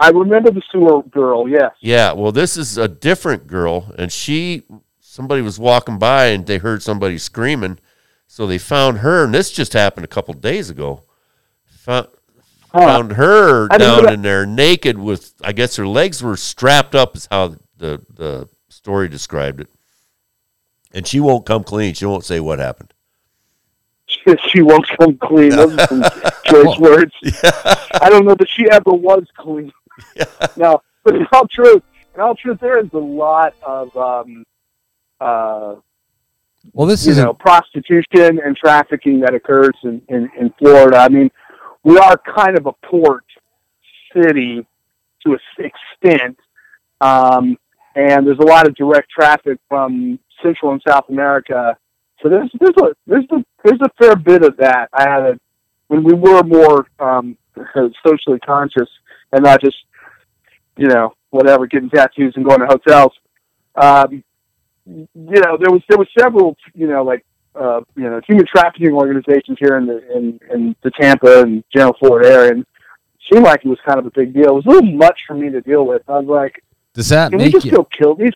[0.00, 1.48] I remember the sewer girl.
[1.48, 1.72] Yes.
[1.80, 2.12] Yeah.
[2.12, 4.62] Well, this is a different girl, and she
[5.00, 7.78] somebody was walking by and they heard somebody screaming,
[8.26, 11.02] so they found her, and this just happened a couple days ago.
[11.84, 12.16] Found, Huh.
[12.72, 17.16] Found her I down in there naked with, I guess her legs were strapped up,
[17.16, 19.68] is how the the story described it.
[20.92, 21.94] And she won't come clean.
[21.94, 22.92] She won't say what happened.
[24.48, 25.50] she won't come clean.
[25.50, 26.02] Those are some
[26.44, 27.12] choice words.
[28.00, 29.72] I don't know that she ever was clean.
[30.56, 31.82] No, but in all truth,
[32.14, 34.44] in all truth, there is a lot of um,
[35.20, 35.76] uh,
[36.72, 37.24] Well, this isn't.
[37.24, 40.98] know prostitution and trafficking that occurs in, in, in Florida.
[40.98, 41.30] I mean,
[41.84, 43.24] we are kind of a port
[44.14, 44.66] city
[45.24, 45.70] to a s-
[46.00, 46.38] extent,
[47.00, 47.56] um,
[47.94, 51.76] and there's a lot of direct traffic from Central and South America.
[52.22, 54.88] So there's there's a there's a there's a fair bit of that.
[54.92, 55.40] I had a,
[55.88, 57.36] when we were more um,
[58.06, 58.88] socially conscious
[59.32, 59.76] and not just
[60.76, 63.12] you know whatever getting tattoos and going to hotels.
[63.74, 64.22] Um,
[64.86, 67.24] you know, there was there was several, you know, like
[67.54, 71.94] uh, you know, human trafficking organizations here in the in, in the Tampa and general
[71.98, 72.66] Florida area, and
[73.30, 74.48] seemed like it was kind of a big deal.
[74.50, 76.02] It was a little much for me to deal with.
[76.08, 76.62] I was like,
[76.94, 77.72] Does that can we just you?
[77.72, 78.32] go kill these?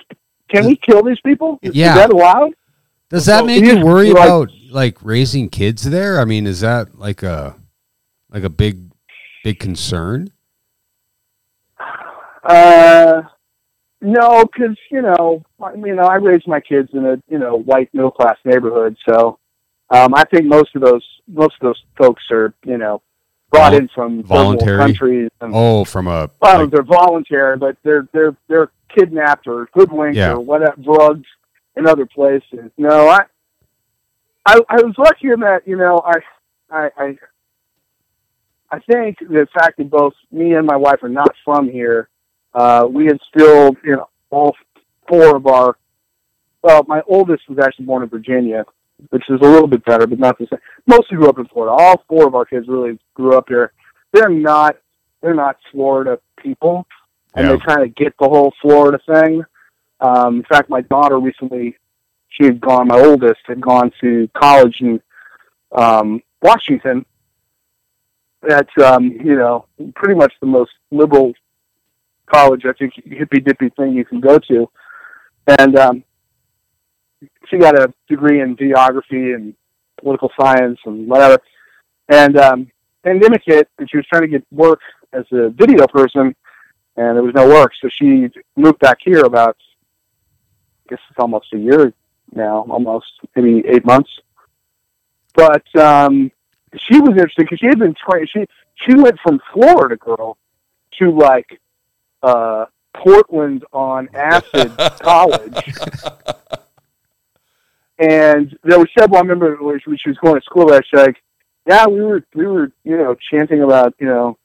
[0.49, 1.59] Can we kill these people?
[1.63, 1.91] Is, Yeah.
[1.91, 2.53] is that allowed?
[3.09, 6.21] Does that So make you worry like- about like raising kids there?
[6.21, 7.57] I mean, is that like a
[8.31, 8.91] like a big
[9.45, 10.29] big concern?
[12.45, 13.23] Uh,
[14.01, 17.93] no, because you know, I mean, I raised my kids in a you know white
[17.95, 19.39] middle class neighborhood, so
[19.91, 23.03] um, I think most of those most of those folks are you know
[23.51, 24.79] brought Vol- in from voluntary?
[24.79, 25.31] countries.
[25.41, 30.17] And, Oh, from a well, like- they're voluntary, but they're they're they're kidnapped or hoodwinked
[30.17, 30.33] Yeah.
[30.33, 31.27] or whatever, drugged
[31.77, 32.71] in other places.
[32.77, 33.21] No, I,
[34.45, 36.19] I I was lucky in that you know I
[36.71, 37.19] I I,
[38.71, 42.09] I think the fact that both me and my wife are not from here,
[42.55, 44.55] uh, we instilled you know all
[45.09, 45.77] four of our.
[46.63, 48.65] Well, my oldest was actually born in Virginia,
[49.11, 50.59] which is a little bit better, but not the same.
[50.87, 51.73] Mostly grew up in Florida.
[51.79, 53.73] All four of our kids really grew up here.
[54.13, 54.77] They're not
[55.23, 56.87] they're not Florida people,
[57.35, 57.53] and Yeah.
[57.53, 59.43] they kind of get the whole Florida thing.
[60.01, 61.77] Um, in fact, my daughter recently,
[62.29, 62.89] she had gone.
[62.89, 65.01] My oldest had gone to college in
[65.73, 67.07] um, Washington.
[68.43, 71.33] That's um, you know pretty much the most liberal
[72.27, 74.69] college I think hippy dippy thing you can go to,
[75.47, 76.05] and um,
[77.49, 79.55] she got a degree in geography and
[80.01, 81.39] political science and whatever.
[82.09, 82.71] And um,
[83.03, 84.81] pandemic hit, and she was trying to get work
[85.13, 86.35] as a video person,
[86.97, 87.73] and there was no work.
[87.81, 89.57] So she moved back here about,
[90.87, 91.93] I guess it's almost a year
[92.35, 94.11] now, almost maybe eight months.
[95.35, 96.31] But um,
[96.77, 98.29] she was interested because she had been trained.
[98.33, 100.37] She she went from Florida girl
[100.99, 101.61] to like
[102.23, 102.67] uh,
[103.03, 105.55] Portland on acid college.
[107.99, 109.17] And there were several.
[109.17, 110.67] I remember when she was going to school.
[110.69, 111.17] That she's like,
[111.67, 114.37] "Yeah, we were we were you know chanting about you know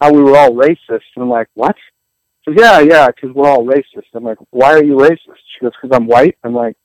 [0.00, 0.78] how we were all racist."
[1.16, 1.74] And I'm like, "What?"
[2.44, 5.62] She goes, "Yeah, yeah, because we're all racist." I'm like, "Why are you racist?" She
[5.62, 6.76] goes, "Because I'm white." I'm like,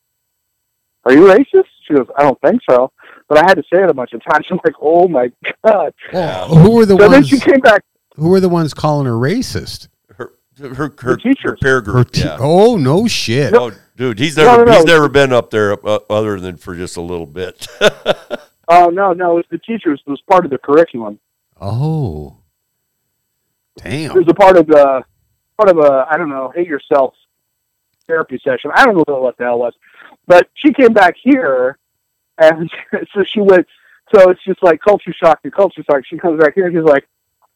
[1.05, 2.91] "Are you racist?" She goes, "I don't think so."
[3.29, 4.47] But I had to say it a bunch of times.
[4.51, 5.31] I'm like, "Oh my
[5.63, 7.27] god!" Well, who were the so then ones?
[7.27, 7.83] she came back.
[8.15, 9.87] Who were the ones calling her racist?
[10.59, 11.59] Her her her, her, teachers.
[11.61, 12.11] peer Her group.
[12.11, 12.37] te- yeah.
[12.39, 13.53] Oh no shit!
[13.53, 14.77] Oh, dude, he's never no, no.
[14.77, 17.67] he's never been up there uh, other than for just a little bit.
[18.67, 20.01] Oh no, no, it was the teachers.
[20.05, 21.19] It was part of the curriculum.
[21.59, 22.37] Oh,
[23.77, 24.11] damn!
[24.11, 25.03] It was a part of the
[25.57, 27.13] part of a I don't know hate yourself
[28.07, 28.71] therapy session.
[28.73, 29.73] I don't know what the hell it was,
[30.27, 31.77] but she came back here,
[32.37, 32.69] and
[33.13, 33.65] so she went.
[34.13, 36.03] So it's just like culture shock to culture shock.
[36.05, 37.07] She comes back here and she's like,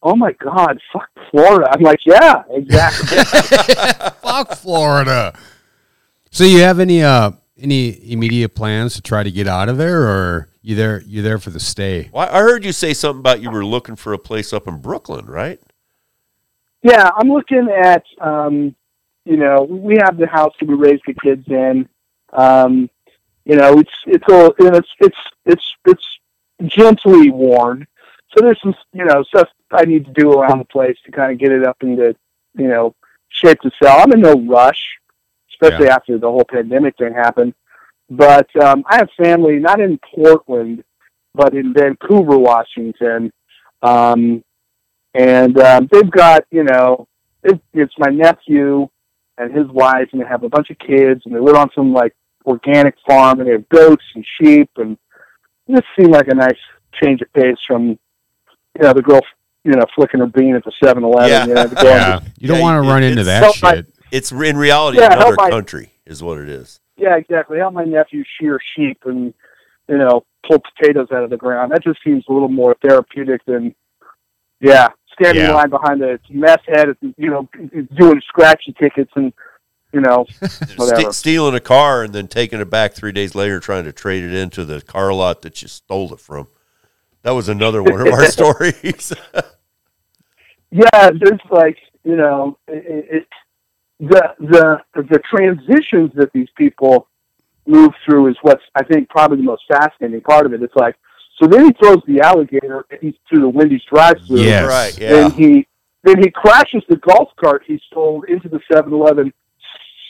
[0.04, 3.18] "Oh my god, fuck Florida." I'm like, "Yeah, exactly."
[4.22, 5.34] Fuck Florida.
[6.32, 10.04] So you have any uh any immediate plans to try to get out of there,
[10.04, 12.10] or you there you there for the stay?
[12.12, 14.78] well, I heard you say something about you were looking for a place up in
[14.78, 15.60] Brooklyn, right?
[16.84, 18.76] Yeah, I'm looking at, um,
[19.26, 21.88] you know, we have the house that we raised the kids in.
[22.34, 22.90] Um,
[23.46, 26.06] you know, it's it's all you know, it's it's it's it's
[26.64, 27.88] gently worn.
[28.30, 31.32] So there's some you know stuff I need to do around the place to kind
[31.32, 32.16] of get it up into
[32.58, 32.96] you know
[33.30, 34.00] shape to sell.
[34.00, 34.82] I'm in no rush,
[35.52, 37.54] especially after the whole pandemic thing happened.
[38.10, 40.84] But um, I have family not in Portland,
[41.34, 43.32] but in Vancouver, Washington.
[43.82, 44.44] Um,
[45.14, 47.08] and um, they've got you know
[47.44, 48.88] it, it's my nephew
[49.38, 51.94] and his wife and they have a bunch of kids and they live on some
[51.94, 52.14] like
[52.46, 54.98] organic farm and they have goats and sheep and
[55.68, 56.58] it just seemed like a nice
[57.02, 59.22] change of pace from you know the girl
[59.64, 61.46] you know flicking a bean at the seven eleven Yeah.
[61.46, 63.76] you know the girl Yeah, you don't Yeah, want to run into that help my-
[63.76, 63.88] shit.
[64.12, 66.80] It's in reality Yeah, another my- country, is what it is.
[66.98, 69.34] yeah exactly help my nephew shear sheep and
[69.88, 73.42] you know pull potatoes out of the ground that just seems a little more therapeutic
[73.46, 73.74] than
[74.60, 75.52] yeah standing Yeah.
[75.54, 77.48] line behind the mess head you know
[77.98, 79.32] doing scratchy tickets and
[79.94, 80.26] you know
[80.78, 81.12] whatever.
[81.12, 84.24] Ste stealing a car and then taking it back three days later, trying to trade
[84.24, 86.48] it into the car lot that you stole it from.
[87.24, 89.14] That was another one of our stories.
[90.72, 93.28] yeah, there's like you know it, it,
[94.00, 97.08] the the the transitions that these people
[97.68, 100.64] move through is what's I think probably the most fascinating part of it.
[100.64, 100.96] It's like
[101.40, 102.86] so then he throws the alligator
[103.30, 104.68] through the Wendy's drive-through, Yes.
[104.68, 105.00] right?
[105.00, 105.26] Yeah.
[105.26, 105.68] and he
[106.04, 109.32] then he crashes the golf cart he stole into the 7-Eleven,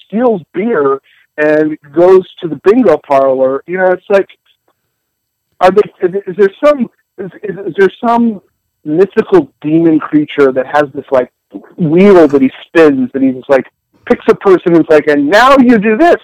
[0.07, 1.01] steals beer,
[1.37, 3.61] and goes to the bingo parlor.
[3.67, 4.27] You know, it's like,
[5.59, 5.81] are they?
[6.07, 6.89] Is, is there some?
[7.21, 8.41] Is, is, is there some
[8.83, 11.31] mythical demon creature that has this like
[11.77, 13.67] wheel that he spins and he just like
[14.05, 16.21] picks a person and's like, and now you do this,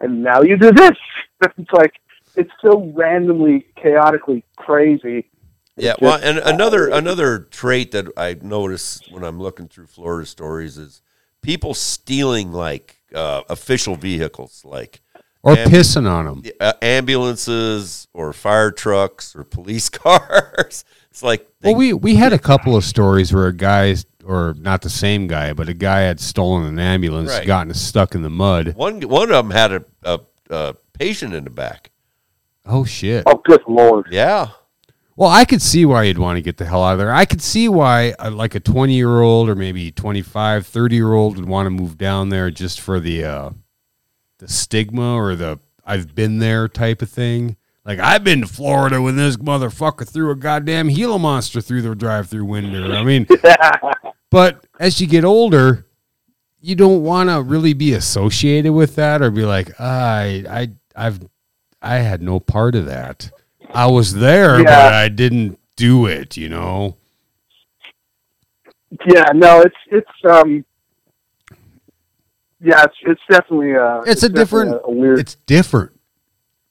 [0.00, 0.96] and now you do this.
[1.42, 1.92] it's like
[2.36, 5.28] it's so randomly, chaotically crazy.
[5.76, 10.76] Yeah, well, and another another trait that I notice when I'm looking through Florida stories
[10.76, 11.02] is
[11.40, 15.00] people stealing like uh, official vehicles, like
[15.48, 16.42] Or Am- pissing on them.
[16.60, 20.84] uh, ambulances or fire trucks or police cars.
[21.10, 24.54] It's like they, Well, we we had a couple of stories where a guy, or
[24.58, 27.46] not the same guy, but a guy had stolen an ambulance, Right.
[27.46, 28.74] gotten stuck in the mud.
[28.76, 30.20] one one of them had a, a,
[30.50, 31.90] a patient in the back.
[32.66, 33.22] Oh shit!
[33.26, 34.08] Oh, good lord!
[34.10, 34.48] Yeah,
[35.16, 37.12] Well, I could see why you'd want to get the hell out of there.
[37.14, 41.14] I could see why, uh, like a 20 year old or maybe 25, 30 year
[41.14, 43.50] old would want to move down there just for the uh,
[44.38, 47.56] the stigma or the I've been there type of thing.
[47.84, 51.94] Like I've been to Florida when this motherfucker threw a goddamn Gila monster through the
[51.94, 52.92] drive-through window.
[52.92, 53.26] I mean,
[54.30, 55.86] but as you get older,
[56.60, 60.70] you don't want to really be associated with that or be like, I, I,
[61.06, 61.20] I've,
[61.80, 63.30] I had no part of that.
[63.72, 64.64] I was there, Yeah.
[64.64, 66.36] but I didn't do it.
[66.36, 66.96] You know.
[69.06, 70.64] Yeah, no, it's it's um,
[72.60, 75.18] yeah, it's it's definitely uh, It's a different- a, weird.
[75.18, 75.92] It's different.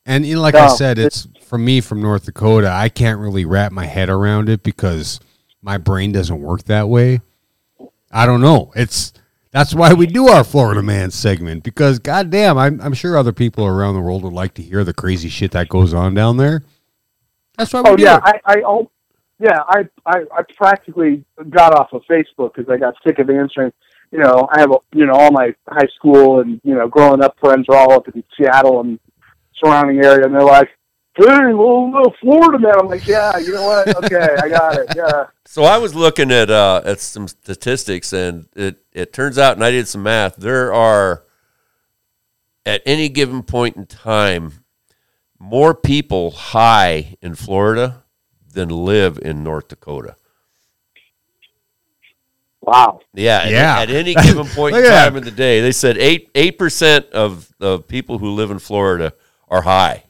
[0.06, 2.70] And you know, like I said, it's for me from North Dakota.
[2.72, 5.20] I can't really wrap my head around it because
[5.62, 7.20] my brain doesn't work that way.
[8.10, 8.72] I don't know.
[8.74, 9.12] It's
[9.52, 13.66] that's why we do our Florida Man segment because goddamn, I'm I'm sure other people
[13.66, 16.64] around the world would like to hear the crazy shit that goes on down there.
[17.58, 18.42] That's why we Oh do yeah, it.
[18.46, 18.90] I, I, oh,
[19.40, 23.74] yeah, I, I, I practically got off of Facebook because I got sick of answering.
[24.12, 27.38] You know, I have, you know, all my high school and you know, growing up
[27.40, 29.00] friends are all up in Seattle and
[29.64, 30.70] surrounding area, and they're like,
[31.16, 34.04] "Hey, little, little Florida man." I'm like, "Yeah, you know what?
[34.04, 34.88] Okay, I got it.
[34.96, 39.56] Yeah, So I was looking at uh, at some statistics, and it it turns out,
[39.56, 40.36] and I did some math.
[40.36, 41.24] There are
[42.66, 44.52] at any given point in time
[45.40, 48.04] more people high in Florida
[48.52, 50.17] than live in North Dakota.
[52.68, 53.80] Wow, Yeah, at- Yeah.
[53.80, 55.18] At, any given point in time that.
[55.18, 59.14] in the day, they said eight eight percent of the people who live in Florida
[59.48, 60.04] are high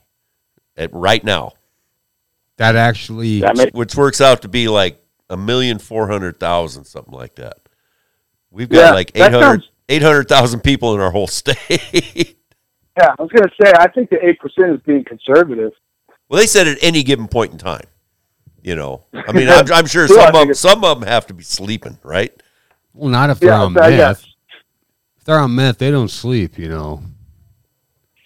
[0.75, 1.53] at right now,
[2.57, 6.85] That actually that makes which works out to be like a million four hundred thousand,
[6.85, 7.57] something like that.
[8.51, 12.37] We've got Yeah, like that 800 sounds- 800,000 people in our whole state.
[12.97, 13.13] yeah.
[13.17, 15.71] I was gonna say, I think the eight percent is being conservative.
[16.29, 17.85] well, they said at any given point in time.
[18.63, 21.33] You know, I mean, I'm, I'm sure some of it's- some of them have to
[21.33, 22.33] be sleeping, right?
[22.97, 23.97] Well, not if they're Yeah, on I meth.
[23.97, 24.25] guess.
[25.17, 26.57] If they're on meth, they don't sleep.
[26.57, 27.01] You know,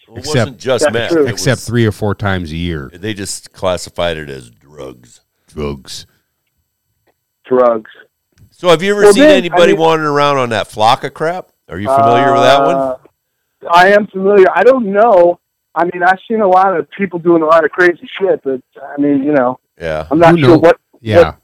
[0.07, 1.11] It Except- wasn't just meth.
[1.11, 1.25] true.
[1.27, 2.89] Except was- three or four times a year.
[2.93, 5.21] they just classified it as drugs.
[5.47, 6.05] Drugs.
[7.45, 7.91] Drugs.
[8.51, 11.13] So, have you ever Well, seen then, I anybody mean- wandering around on that flakka
[11.13, 11.49] crap?
[11.69, 12.75] Are you familiar with that one?
[12.75, 12.95] Uh,
[13.71, 14.45] I am familiar.
[14.53, 15.39] I don't know.
[15.73, 18.61] I mean, I've seen a lot of people doing a lot of crazy shit, but
[18.81, 20.05] I mean, you know, Yeah.
[20.11, 20.59] I'm not Who sure knows?
[20.61, 21.35] what Yeah.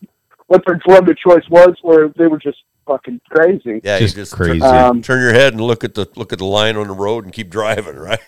[0.47, 2.57] what their drug of choice was, or if they were just
[2.87, 3.81] fucking crazy.
[3.83, 4.59] Yeah, Just you just crazy.
[4.59, 6.93] Turn, Um, turn your head and look at the look at the line on the
[6.93, 8.19] road and keep driving, right?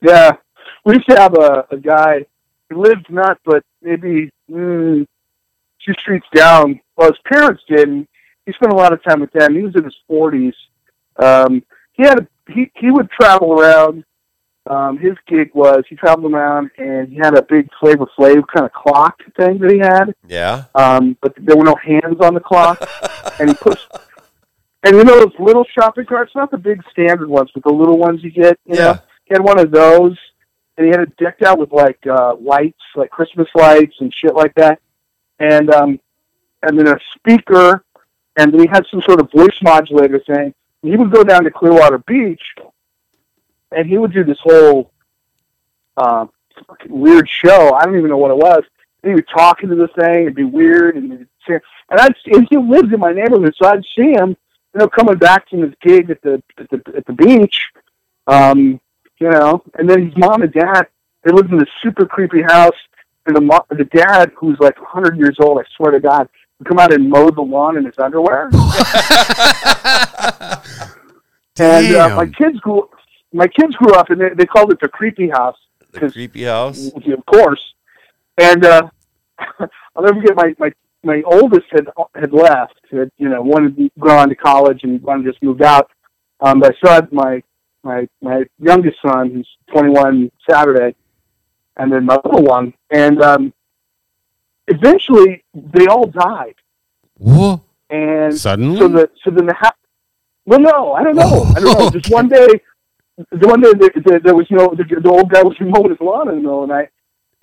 [0.00, 0.32] Yeah,
[0.84, 2.26] we used to have a, a guy
[2.68, 5.06] who lived not, but maybe mm,
[5.84, 6.80] two streets down.
[6.96, 7.88] Well, his parents did.
[7.88, 8.06] And
[8.46, 9.54] he spent a lot of time with them.
[9.54, 10.54] He was in his forties.
[11.16, 11.62] Um,
[11.92, 14.04] he had a, he he would travel around.
[14.70, 18.64] Um, his gig was he traveled around and he had a big Flavor Flav kind
[18.64, 20.14] of clock thing that he had.
[20.28, 20.64] yeah.
[20.76, 22.78] um, but there were no hands on the clock.
[23.40, 23.88] and he pushed,
[24.84, 27.98] and you know those little shopping carts, not the big standard ones, but the little
[27.98, 28.56] ones you get.
[28.64, 28.84] You Yeah.
[28.92, 30.16] know, he had one of those,
[30.76, 34.34] and he had it decked out with like uh, lights, like Christmas lights and shit
[34.34, 34.80] like that,
[35.40, 35.98] and um,
[36.62, 37.84] and then a speaker,
[38.36, 40.54] and then he had some sort of voice modulator thing.
[40.82, 42.42] And he would go down to Clearwater Beach,
[43.76, 44.92] and he would do this whole
[45.96, 46.26] uh,
[46.66, 47.74] fucking weird show.
[47.74, 48.62] I don't even know what it was.
[49.02, 50.22] And he would talk into the thing.
[50.22, 51.60] It'd be weird, and and
[51.90, 54.36] I'd and he lived in my neighborhood, so I'd see him,
[54.74, 57.66] you know, coming back from his gig at the at the at the beach,
[58.26, 58.80] um,
[59.18, 60.86] you know, and then his mom and dad
[61.24, 62.76] they lived in this super creepy house,
[63.26, 66.68] and the mo- the dad who's like 100 years old, I swear to God, would
[66.68, 68.50] come out and mow the lawn in his underwear.
[71.58, 72.88] And uh, my kids grew
[73.32, 75.56] my kids grew up and they, they called it the creepy house,
[75.92, 76.90] The creepy house.
[76.94, 77.60] of course.
[78.38, 78.88] And uh,
[79.58, 80.72] I'll never forget my, my
[81.04, 82.74] my oldest had had left.
[82.90, 85.90] Had, you know, wanted to go on to college and one just moved out.
[86.40, 87.42] Um, but I still had my
[87.82, 90.94] my my youngest son, who's 21 Saturday,
[91.76, 92.72] and then my little one.
[92.90, 93.52] And um,
[94.68, 96.54] eventually, they all died.
[97.18, 97.60] What?
[97.90, 98.78] And Suddenly?
[98.78, 99.74] so the so then the ha-
[100.46, 102.48] well no I don't know I don't know just one day
[103.16, 105.90] the one day there, there, there was you know the, the old guy was mowing
[105.90, 106.88] his lawn in the middle of the night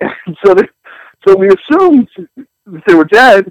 [0.00, 0.68] and so they,
[1.26, 2.08] so we assumed
[2.66, 3.50] that they were dead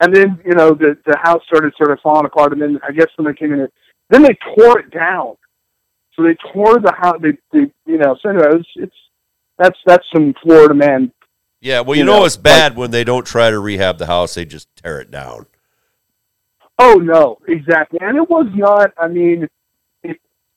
[0.00, 2.92] and then you know the the house started sort of falling apart and then I
[2.92, 3.68] guess when they came in
[4.08, 5.36] then they tore it down
[6.14, 8.96] so they tore the house they, they you know so anyway it's, it's
[9.58, 11.12] that's that's some Florida man
[11.60, 14.06] Yeah, well, you You know know, it's bad when they don't try to rehab the
[14.06, 15.46] house; they just tear it down.
[16.78, 17.98] Oh no, exactly.
[18.00, 18.92] And it was not.
[18.96, 19.46] I mean,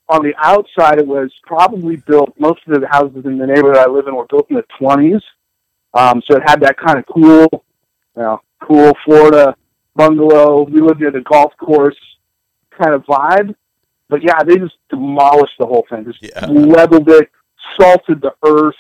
[0.10, 2.34] on the outside, it was probably built.
[2.40, 5.22] Most of the houses in the neighborhood I live in were built in the twenties,
[5.94, 7.48] um, so it had that kind of cool,
[8.16, 9.56] you know, cool Florida
[9.96, 10.64] bungalow.
[10.64, 11.98] We lived near the golf course
[12.82, 13.56] kind of vibe.
[14.10, 16.06] But yeah, they just demolished the whole thing.
[16.06, 16.46] Just Yeah.
[16.48, 17.30] leveled it,
[17.80, 18.76] salted the earth.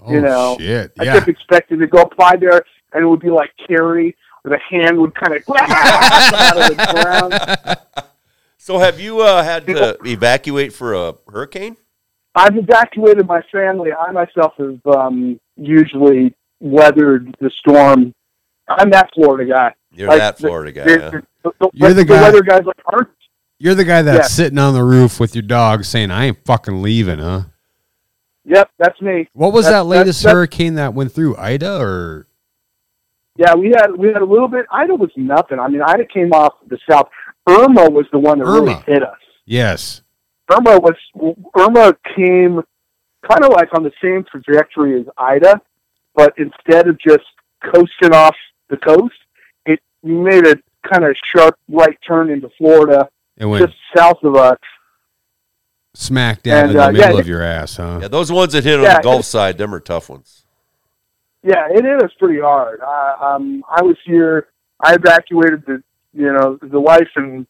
[0.00, 0.92] Oh, you know, shit.
[0.98, 4.76] I kept expecting to go apply there, and it would be like Carrie, where the
[4.76, 8.04] hand would kind of out of the ground.
[8.58, 11.76] So, have you uh, had to evacuate for a hurricane?
[12.34, 13.90] I've evacuated my family.
[13.92, 18.12] I myself have um, usually weathered the storm.
[18.68, 19.74] I'm that Florida guy.
[19.92, 20.84] You're Like, that the- Florida guy.
[20.84, 21.10] the- huh?
[21.44, 23.08] the- the- You're the the guy- weather guys like aren't
[23.60, 24.44] You're the guy that's Yeah.
[24.44, 27.42] sitting on the roof with your dog saying, I ain't fucking leaving, huh?
[28.44, 29.28] Yep, that's me.
[29.32, 31.36] What was That's- that latest that's- hurricane that went through?
[31.36, 32.26] Ida or
[33.36, 34.66] Yeah, we had we had a little bit.
[34.72, 35.58] Ida was nothing.
[35.60, 37.08] I mean, Ida came off the south.
[37.48, 39.18] Irma was the one that really hit us.
[39.44, 40.02] yes.
[40.50, 40.94] Irma was
[41.56, 42.62] Irma came
[43.28, 45.60] kind of like on the same trajectory as Ida,
[46.14, 47.24] but instead of just
[47.62, 48.34] coasting off
[48.70, 49.14] the coast,
[49.66, 50.56] it made a
[50.90, 54.58] kind of sharp right turn into Florida, It went just south of us.
[55.94, 57.98] smack down and, in the uh, middle yeah, of your ass, huh?
[58.02, 60.44] Yeah, those ones that hit on the Gulf side, them are tough ones.
[61.42, 62.80] Yeah, it hit us pretty hard.
[62.80, 64.48] Uh, um, I was here.
[64.80, 65.82] I evacuated the,
[66.18, 67.46] you know, the wife and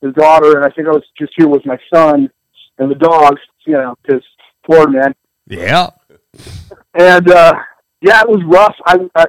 [0.00, 2.30] the daughter, and I think I was just here with my son
[2.78, 4.22] and the dogs, you know, because
[4.64, 5.14] Florida man.
[5.48, 5.90] Yeah.
[6.94, 7.54] And uh,
[8.00, 8.76] yeah, it was rough.
[8.86, 9.26] I, I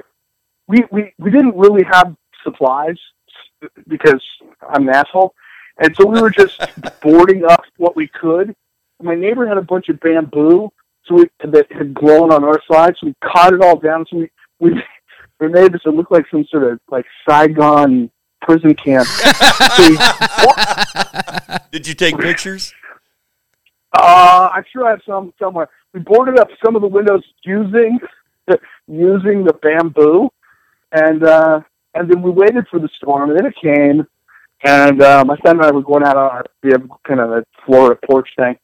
[0.68, 2.14] we, we we didn't really have
[2.44, 2.96] supplies
[3.88, 4.22] because
[4.62, 5.34] I'm an asshole,
[5.78, 6.60] and so we were just
[7.02, 8.54] boarding up what we could.
[9.02, 10.70] My neighbor had a bunch of bamboo,
[11.06, 14.06] so we that had grown on our side, so we cut it all down.
[14.08, 14.82] So we we,
[15.40, 15.80] we made this.
[15.84, 18.10] It looked like some sort of like Saigon
[18.42, 19.06] prison camp.
[21.72, 22.72] Did you take pictures?
[23.92, 25.68] Uh, I'm sure I have some somewhere.
[25.92, 27.98] We boarded up some of the windows using
[28.86, 30.30] using the bamboo,
[30.92, 31.60] and uh,
[31.94, 34.06] and then we waited for the storm, and then it came.
[34.64, 37.30] And uh, my son and I were going out on our we have kind of
[37.30, 38.56] a Florida porch thing.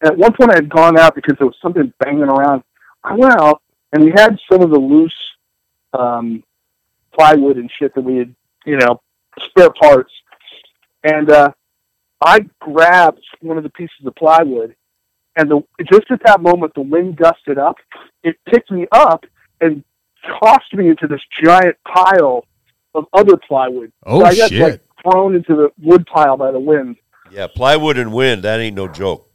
[0.00, 2.62] And at one point, I had gone out because there was something banging around.
[3.02, 3.60] I went out,
[3.92, 5.14] and we had some of the loose
[5.92, 6.42] um,
[7.16, 9.00] plywood and shit that we had, you know,
[9.40, 10.12] spare parts.
[11.04, 11.52] And uh,
[12.20, 14.74] I grabbed one of the pieces of plywood,
[15.36, 17.76] and the, just at that moment, the wind gusted up.
[18.22, 19.24] It picked me up
[19.60, 19.82] and
[20.40, 22.44] tossed me into this giant pile
[22.94, 23.92] of other plywood.
[24.04, 24.60] Oh so I got shit.
[24.60, 26.96] like thrown into the wood pile by the wind.
[27.30, 29.28] Yeah, plywood and wind, that ain't no joke.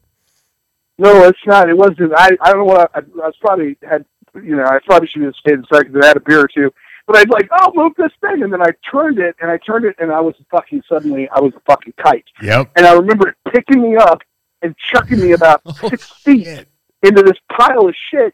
[0.99, 1.69] No, it's not.
[1.69, 2.13] It wasn't.
[2.15, 4.05] I I don't know what I, I was probably had.
[4.35, 6.71] You know, I probably should have stayed inside because I had a beer or two.
[7.07, 9.85] But I'd like, oh, move this thing, and then I turned it, and I turned
[9.85, 12.25] it, and I was fucking suddenly, I was a fucking kite.
[12.41, 12.71] Yep.
[12.75, 14.21] And I remember it picking me up
[14.61, 16.65] and chucking me about Oh, six feet
[17.03, 18.33] into this pile of shit.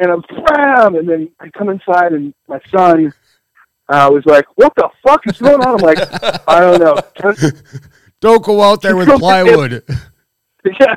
[0.00, 3.12] And I'm bam, and then I come inside, and my son
[3.88, 5.98] uh, was like, "What the fuck is going on?" I'm like,
[6.48, 7.40] "I don't know."
[8.20, 9.82] Don't go out there with plywood.
[10.64, 10.96] yeah,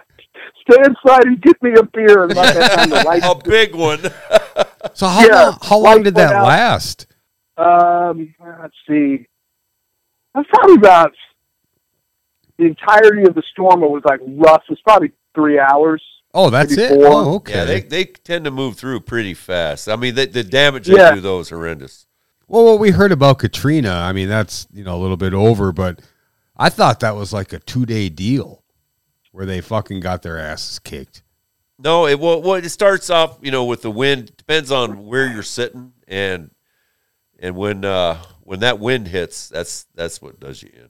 [0.62, 2.24] stay inside and get me a beer.
[2.26, 4.00] And by that time, the lights A big one.
[4.94, 6.46] So how Yeah, long, how long did lights went that out.
[6.48, 7.08] last?
[7.58, 9.28] Um, let's see.
[10.34, 11.12] That's probably about
[12.58, 13.84] the entirety of the storm.
[13.84, 14.64] It was like rough.
[14.68, 16.02] It was probably three hours.
[16.34, 16.90] Oh, that's it.
[16.90, 17.08] four.
[17.08, 17.54] Oh, okay.
[17.56, 19.90] Yeah, they, they tend to move through pretty fast.
[19.90, 21.10] I mean, the, the damage Yeah.
[21.10, 22.06] they do though is horrendous.
[22.48, 25.72] Well, what we heard about Katrina, I mean, that's you know a little bit over,
[25.72, 26.02] but
[26.56, 28.64] I thought that was like a two day deal
[29.32, 31.24] where they fucking got their asses kicked.
[31.80, 34.36] No, it well, well, it starts off, you know, with the wind.
[34.38, 36.52] Depends on where you're sitting and
[37.42, 40.90] and when uh when that wind hits, that's that's what does you in.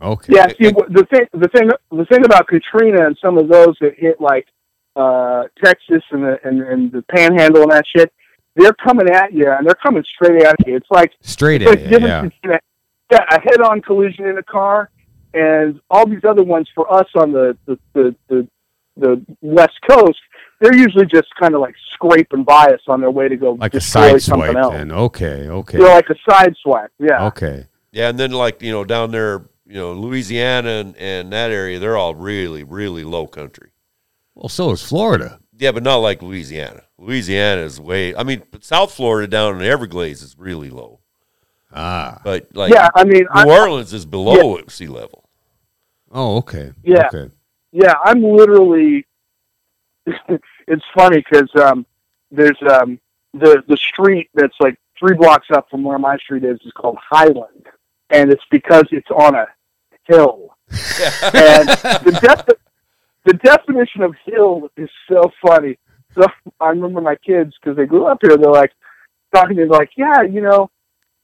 [0.00, 0.32] Okay.
[0.34, 3.92] Yeah, see, the thing, the thing, the thing about Katrina and some of those that
[3.96, 4.48] hit like
[4.96, 8.12] uh, Texas and the and, and the Panhandle and that shit,
[8.56, 10.74] they're coming at you and they're coming straight at you.
[10.74, 12.28] It's like Straight it's like at you, yeah.
[12.46, 12.58] a,
[13.12, 14.90] yeah, a head-on collision in a car
[15.34, 18.48] and all these other ones for us on the the the, the,
[18.96, 20.18] the west coast.
[20.62, 23.74] They're usually just kind of like scraping by us on their way to go Like
[23.74, 24.72] a destroy side something swipe else.
[24.74, 24.92] then.
[24.92, 25.78] Okay, okay.
[25.78, 26.92] They're like a side swipe.
[27.00, 27.26] Yeah.
[27.26, 27.66] Okay.
[27.90, 31.80] Yeah, and then like, you know, down there, you know, Louisiana and, and that area,
[31.80, 33.72] they're all really, really low country.
[34.36, 35.40] Well, so is Florida.
[35.58, 36.84] Yeah, but not like Louisiana.
[36.96, 41.00] Louisiana is way I mean, South Florida down in the Everglades is really low.
[41.72, 42.20] Ah.
[42.22, 45.28] But like yeah, I mean, New I, Orleans is below sea level.
[46.10, 46.72] Oh, okay.
[46.84, 47.08] Yeah.
[47.12, 47.32] Okay.
[47.72, 49.06] Yeah, I'm literally.
[50.68, 51.86] it's funny because um,
[52.30, 52.98] there's um,
[53.34, 56.98] the the street that's like three blocks up from where my street is is called
[57.00, 57.66] Highland,
[58.10, 59.46] and it's because it's on a
[60.04, 60.56] hill.
[60.70, 62.58] and the def-
[63.24, 65.78] the definition of hill is so funny.
[66.14, 66.26] So
[66.60, 68.36] I remember my kids because they grew up here.
[68.36, 68.72] They're like
[69.34, 70.70] talking to me like, yeah, you know.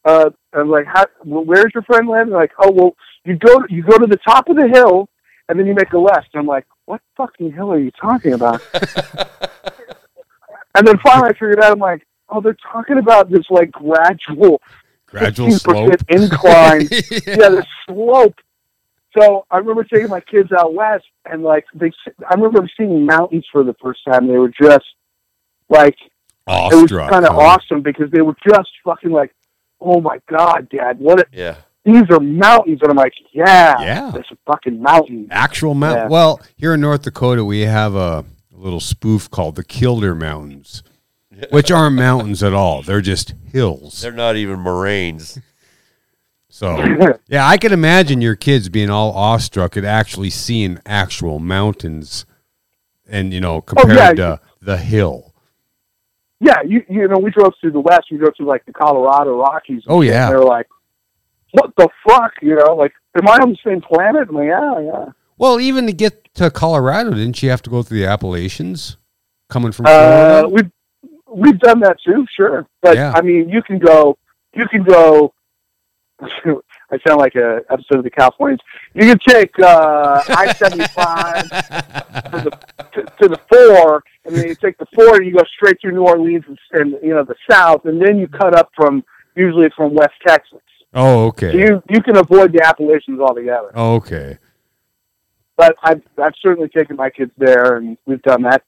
[0.05, 2.22] Uh, I'm like, how, well, where's your friend live?
[2.22, 4.68] And they're like, oh, well, you go to, you go to the top of the
[4.68, 5.09] hill
[5.49, 6.28] and then you make a left.
[6.32, 8.62] And I'm like, what fucking hill are you talking about?
[10.74, 14.61] and then finally I figured out, I'm like, oh, they're talking about this like gradual
[15.07, 16.01] Gradual 15% slope.
[16.09, 16.80] incline.
[17.26, 18.34] yeah, the slope.
[19.16, 21.91] so I remember taking my kids out west, and like they,
[22.28, 24.26] I remember seeing mountains for the first time.
[24.26, 24.84] They were just
[25.68, 25.97] like
[26.47, 27.11] it was Awestruck.
[27.11, 27.41] kind of huh?
[27.41, 29.34] awesome because they were just fucking like,
[29.80, 31.20] "Oh my god, Dad, what?
[31.20, 31.57] A, Yeah.
[31.93, 34.12] These are mountains!" And I'm like, "Yeah, Yeah.
[34.14, 36.05] it's a fucking mountain." Actual mountain.
[36.05, 36.09] Yeah.
[36.09, 40.82] Well, here in North Dakota, we have a little spoof called the Killdeer Mountains,
[41.51, 42.82] which aren't mountains at all.
[42.82, 44.03] They're just hills.
[44.03, 45.39] They're not even moraines.
[46.51, 46.76] So,
[47.28, 52.26] yeah, I can imagine your kids being all awestruck at actually seeing actual mountains
[53.09, 54.36] and, you know, oh, compared yeah.
[54.36, 55.34] to the hill.
[56.41, 58.07] Yeah, you you know, we drove through the west.
[58.11, 59.82] We drove through like the Colorado Rockies.
[59.86, 60.26] Oh, yeah.
[60.26, 60.66] and they're like,
[61.53, 64.80] "What the fuck?" You know, like, "Am I on the same planet?" I'm like, "Yeah,
[64.80, 65.05] yeah."
[65.38, 68.96] Well, even to get to Colorado, didn't you have to go through the Appalachians
[69.49, 70.70] coming from Uh, we've
[71.30, 72.66] we've done that too, sure.
[72.82, 73.12] But Yeah.
[73.14, 74.18] I mean, you can go,
[74.55, 75.32] you can go.
[76.90, 78.61] I sound like a episode of the Californians.
[78.94, 82.59] You can take uh, I seventy five to the
[82.94, 85.92] to, to the four, and then you take the four and you go straight through
[85.92, 89.05] New Orleans and, and you know the south, and then you cut up from
[89.36, 90.61] usually from West Texas.
[90.95, 91.57] Oh, okay.
[91.57, 93.70] you you can avoid the Appalachians altogether.
[93.74, 94.39] Oh, okay.
[95.57, 98.62] But I've I've certainly taken my kids there, and we've done that.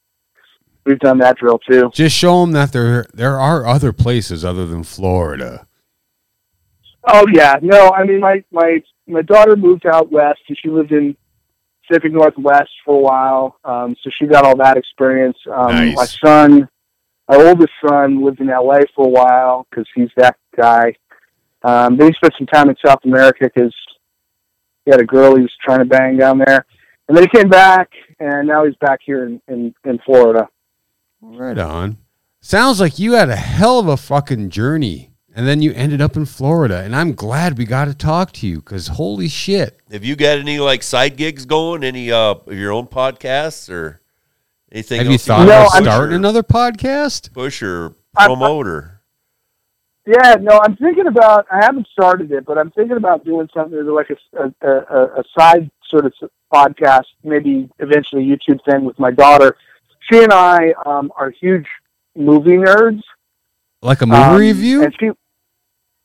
[0.85, 1.91] We've done that drill too.
[1.93, 5.67] Just show them that there there are other places other than Florida.
[7.05, 10.93] Oh yeah, no, I mean my my my daughter moved out west, and she lived
[10.93, 11.17] in
[11.87, 15.37] Pacific Northwest for a while, um, so she got all that experience.
[15.51, 15.97] Um, Nice.
[15.97, 16.69] My son,
[17.29, 18.81] my oldest son, lived in L.A.
[18.95, 20.95] for a while because he's that guy.
[21.63, 23.75] Um, then he spent some time in South America because
[24.85, 26.65] he had a girl he was trying to bang down there,
[27.09, 30.49] and then he came back, and now he's back here in in, in Florida.
[31.21, 31.99] Right on.
[32.41, 36.17] Sounds like you had a hell of a fucking journey, and then you ended up
[36.17, 36.79] in Florida.
[36.81, 39.79] And I'm glad we got to talk to you because holy shit.
[39.93, 41.85] Have you got any like side gigs going?
[41.85, 44.01] Any uh of your own podcasts or
[44.73, 45.03] anything?
[45.03, 47.35] Have you thought wanna No, about starting or- another podcast?
[47.35, 49.00] push or I- I- or?
[50.11, 51.47] Yeah, no, I'm thinking about.
[51.53, 55.25] I haven't started it, but I'm thinking about doing something like a a, a, a
[55.39, 56.13] side sort of
[56.53, 59.57] podcast, maybe eventually YouTube thing with my daughter.
[60.11, 61.67] She and I um, are huge
[62.17, 63.03] movie nerds.
[63.83, 64.83] Like a movie Um, review?
[64.83, 65.11] And she,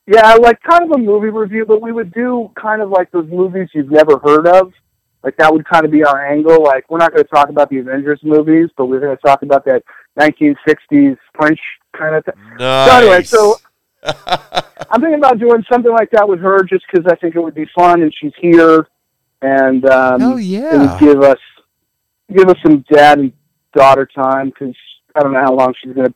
[0.05, 3.27] yeah, like kind of a movie review, but we would do kind of like those
[3.27, 4.71] movies you've never heard of.
[5.23, 6.63] Like that would kind of be our angle.
[6.63, 9.41] Like we're not going to talk about the Avengers movies, but we're going to talk
[9.41, 9.83] about that
[10.19, 11.59] 1960s French
[11.97, 12.35] kind of thing.
[12.59, 12.89] Nice.
[12.89, 13.55] So anyway, so
[14.89, 17.55] I'm thinking about doing something like that with her, just because I think it would
[17.55, 18.87] be fun, and she's here,
[19.41, 20.77] and um, Hell it yeah.
[20.77, 21.37] would give us
[22.33, 23.33] give us some dad and
[23.75, 24.49] daughter time.
[24.49, 24.75] Because
[25.15, 26.13] I don't know how long she's gonna.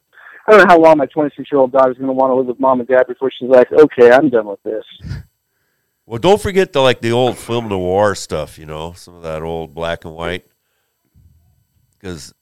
[0.47, 2.59] I don't know how long my 26 year old daughter's gonna want to live with
[2.59, 4.83] mom and dad before she's like, okay, I'm done with this.
[6.05, 8.57] well, don't forget the like the old film noir stuff.
[8.57, 10.45] You know, some of that old black and white.
[11.99, 12.33] Because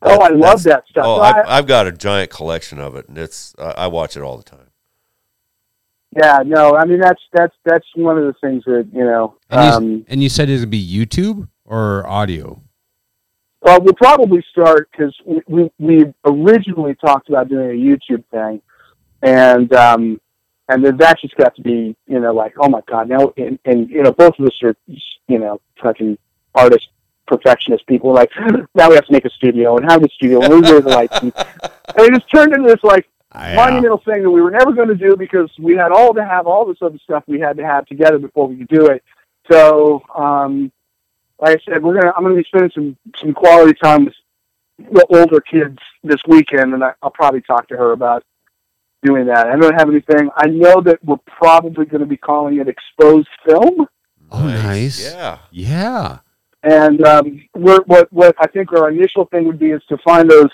[0.00, 1.04] Oh, I love that stuff.
[1.06, 4.16] Oh, I've, I- I've got a giant collection of it, and it's I, I watch
[4.16, 4.67] it all the time.
[6.16, 9.36] Yeah, no, I mean that's that's that's one of the things that you know.
[9.50, 12.62] And you, Um, and you said it would be YouTube or audio?
[13.60, 18.62] Well, we'll probably start because we, we we originally talked about doing a YouTube thing,
[19.22, 20.20] and um,
[20.68, 23.58] and then that just got to be you know like oh my god now and,
[23.64, 26.16] and you know both of us are you know fucking
[26.54, 26.88] artist
[27.26, 28.30] perfectionist people like
[28.74, 31.18] now we have to make a studio and have a studio and we're the lights
[31.20, 33.56] and, and it just turned into this like Yeah.
[33.56, 36.46] monumental thing that we were never going to do because we had all to have
[36.46, 39.02] all this other stuff we had to have together before we could do it.
[39.50, 40.72] So, um,
[41.40, 44.14] like I said, we're gonna I'm gonna be spending some some quality time with
[44.78, 48.24] the older kids this weekend, and I, I'll probably talk to her about
[49.02, 49.46] doing that.
[49.46, 50.30] I don't have anything.
[50.36, 53.86] I know that we're probably going to be calling it exposed film,
[54.30, 55.04] Oh, nice.
[55.12, 55.38] Yeah.
[55.50, 56.18] Yeah.
[56.62, 60.28] and um, we're, what what I think our initial thing would be is to find
[60.30, 60.50] those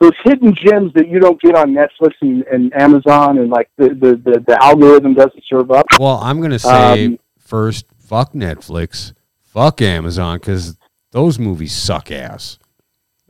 [0.00, 3.88] those hidden gems that you don't get on Netflix and, and Amazon, and like the,
[3.88, 5.86] the, the, the algorithm doesn't serve up.
[5.98, 10.76] Well, I'm going to say Um, first, fuck Netflix, fuck Amazon, because
[11.12, 12.58] those movies suck ass.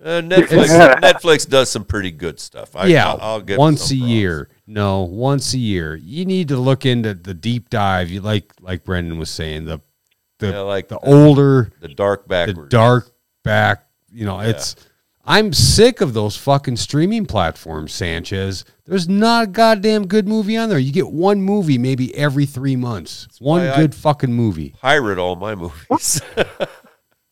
[0.03, 0.69] Uh, Netflix
[1.01, 2.75] Netflix does some pretty good stuff.
[2.75, 4.11] I, yeah, I'll, I'll give once a some props.
[4.11, 4.49] year.
[4.67, 5.95] No, once a year.
[5.95, 8.11] You need to look into the deep dive.
[8.11, 9.81] You like, like Brendan was saying, the
[10.39, 13.11] the Yeah, like the older, the dark back the dark
[13.45, 13.87] back.
[14.11, 14.75] You know, it's.
[15.27, 18.65] I'm sick of those fucking streaming platforms, Sanchez.
[18.85, 20.79] There's not a goddamn good movie on there.
[20.79, 23.27] You get one movie maybe every three months.
[23.41, 24.75] one why I- good fucking movie.
[24.81, 26.21] pirate all my movies.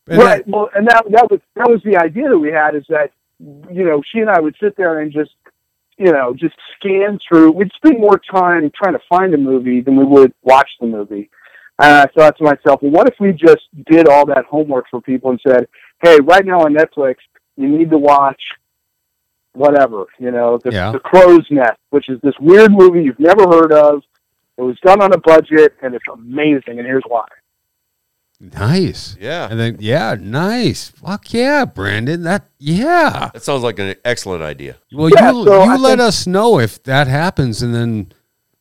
[0.06, 0.44] And right.
[0.44, 3.10] that- well, and that that was that was the idea that we had is that
[3.40, 5.30] you know she and I would sit there and just
[5.96, 7.52] you know just scan through.
[7.52, 11.30] We'd spend more time trying to find a movie than we would watch the movie.
[11.78, 14.84] Uh, and I thought to myself, well, what if we just did all that homework
[14.90, 15.66] for people and said,
[16.02, 17.14] hey, right now on Netflix,
[17.56, 18.40] you need to watch
[19.52, 20.90] whatever, you know, the, Yeah.
[20.92, 24.02] the Crow's Nest, which is this weird movie you've never heard of.
[24.56, 27.26] It was done on a budget, and it's amazing, and here's why.
[28.40, 29.16] Nice.
[29.20, 29.48] Yeah.
[29.50, 30.88] And then yeah, nice.
[30.88, 32.22] Fuck yeah, Brandon.
[32.24, 33.30] That yeah.
[33.32, 34.76] That sounds like an excellent idea.
[34.92, 38.12] Well, Yeah, you so you I let think- us know if that happens, and then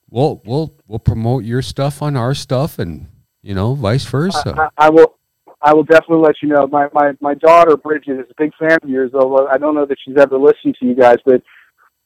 [0.09, 3.07] we'll we'll we'll promote your stuff on our stuff, and
[3.41, 4.69] you know, vice versa.
[4.77, 5.15] I, I will.
[5.63, 6.67] I will definitely let you know.
[6.67, 9.85] My, my my daughter Bridget is a big fan of yours, although I don't know
[9.85, 11.17] that she's ever listened to you guys.
[11.25, 11.41] But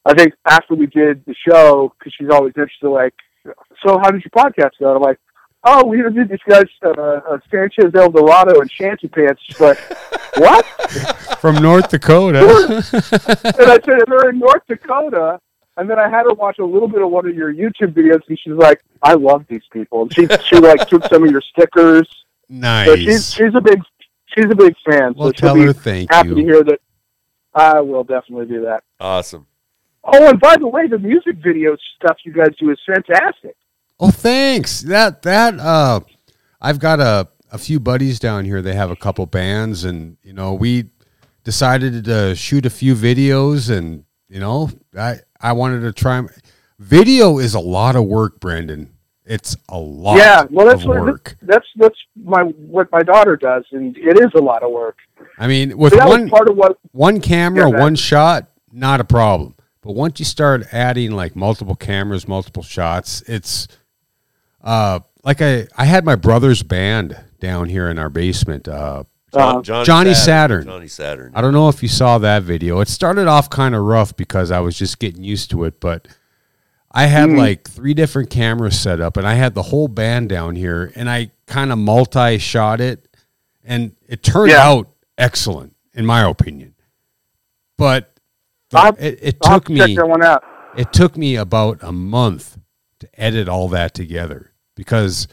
[0.06, 3.16] I think after we did the show, because she's always interested, like,
[3.84, 4.90] so how did your podcast go?
[4.90, 5.20] And I'm like,
[5.64, 9.42] oh, we interviewed these guys, uh, uh, Sanchez El Dorado and Shanty Pants.
[9.44, 9.80] She's like,
[10.38, 10.66] what?
[11.40, 12.40] From North Dakota.
[12.44, 15.40] and I said, they're in North Dakota.
[15.78, 18.22] And then I had her watch a little bit of one of your YouTube videos,
[18.28, 20.04] and she's like, I love these people.
[20.04, 22.08] And she she like took some of your stickers.
[22.50, 23.32] So she's nice.
[23.34, 23.82] she's a big
[24.28, 25.14] she's a big fan.
[25.16, 26.80] Well, so she'll tell be her thank happy to hear that.
[27.54, 28.84] I will definitely do that.
[29.00, 29.48] Awesome.
[30.04, 33.56] Oh, and by the way, the music video stuff you guys do is fantastic.
[34.00, 34.82] Oh, thanks.
[34.82, 36.02] That that uh,
[36.62, 38.62] I've got a a few buddies down here.
[38.62, 40.90] They have a couple bands, and you know, we
[41.44, 46.24] decided to shoot a few videos, and you know, I I wanted to try.
[46.80, 48.94] Video is a lot of work, Brendan.
[49.30, 50.18] It's a lot.
[50.18, 51.38] yeah, well, that's of what work.
[51.42, 54.98] that's that's my what my daughter does, and it is a lot of work.
[55.38, 56.78] I mean, with But one part of what.
[56.94, 59.56] one camera, Yeah, one shot, not a problem.
[59.82, 63.68] But once you start adding like multiple cameras, multiple shots, it's
[64.64, 68.68] uh like I I had my brother's band down here in our basement.
[68.68, 70.66] Uh Uh, Johnny Saturn.
[70.66, 71.32] Johnny Saturn.
[71.36, 72.80] I don't know if you saw that video.
[72.80, 76.08] It started off kind of rough because I was just getting used to it, but
[76.92, 77.38] I had Hmm.
[77.38, 81.10] like three different cameras set up and I had the whole band down here and
[81.10, 83.08] I kind of multi shot it
[83.64, 84.68] and it turned Yeah.
[84.68, 86.74] out excellent in my opinion.
[87.78, 88.14] But
[88.72, 90.44] the- it, it took me one out.
[90.76, 92.58] it took me about a month
[93.00, 95.28] to edit all that together because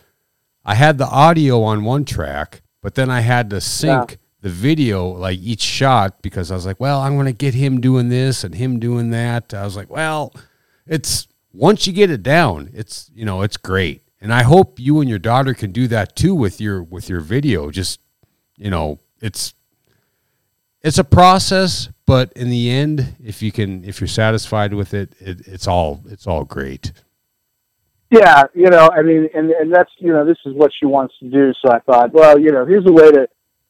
[0.64, 5.06] I had the audio on one track, but then I had to sync the video,
[5.08, 8.44] like each shot, because I was like, well, I'm going to get him doing this
[8.44, 9.54] and him doing that.
[9.54, 10.34] I was like, well,
[10.86, 14.02] it's once you get it down, it's you know, it's great.
[14.20, 17.20] And I hope you and your daughter can do that too with your with your
[17.20, 17.70] video.
[17.70, 18.00] Just
[18.56, 19.54] you know, it's
[20.82, 25.14] it's a process, but in the end, if you can, if you're satisfied with it,
[25.18, 26.92] it it's all it's all great.
[28.10, 31.14] Yeah, you know, I mean, and and that's you know, this is what she wants
[31.20, 31.52] to do.
[31.64, 33.26] So I thought, well, you know, here's a way to,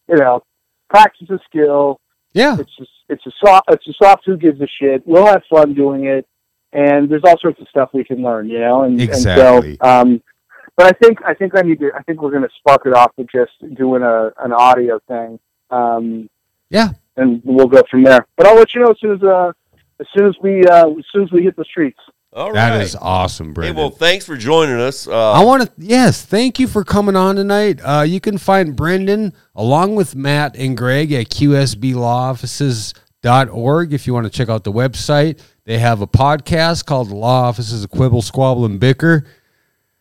[0.08, 0.42] you know,
[0.90, 2.00] practice a skill.
[2.32, 5.06] Yeah, It's just, it's a soft it's a soft who gives a shit.
[5.06, 6.26] We'll have fun doing it,
[6.74, 8.82] and there's all sorts of stuff we can learn, you know.
[8.82, 9.70] And, Exactly.
[9.70, 10.22] And so, um,
[10.76, 11.92] but I think I think I need to.
[11.96, 15.38] I think we're going to spark it off with just doing a an audio thing.
[15.70, 16.28] Um,
[16.68, 16.90] yeah.
[17.16, 18.26] and we'll go from there.
[18.36, 19.52] But I'll let you know as soon as uh,
[20.00, 22.00] as soon as we uh, as soon as we hit the streets.
[22.34, 22.70] All right.
[22.70, 25.06] That is awesome, Hey, well, thanks for joining us.
[25.06, 27.78] Uh, I want to, yes, thank you for coming on tonight.
[27.80, 34.26] Uh, you can find Brendan along with Matt and Greg at qsblawoffices.org if you want
[34.26, 35.40] to check out the website.
[35.66, 39.24] They have a podcast called The Law Offices of Quibble, Squabble, and Bicker.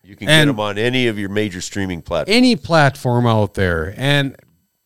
[0.03, 2.35] you can get them on any of your major streaming platforms.
[2.35, 3.93] Any platform out there.
[3.95, 4.35] And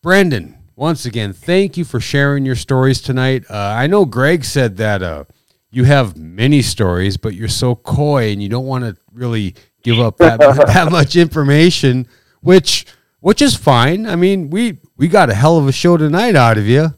[0.04, 3.44] Brendan, once again, thank you for sharing your stories tonight.
[3.50, 5.24] Uh, I know Greg said that uh,
[5.72, 10.00] you have many stories, but you're so coy and you don't want to really give
[10.00, 12.08] up that, that much information,
[12.42, 12.86] which
[13.20, 14.06] which is fine.
[14.06, 16.94] I mean, we we got a hell of a show tonight out of you.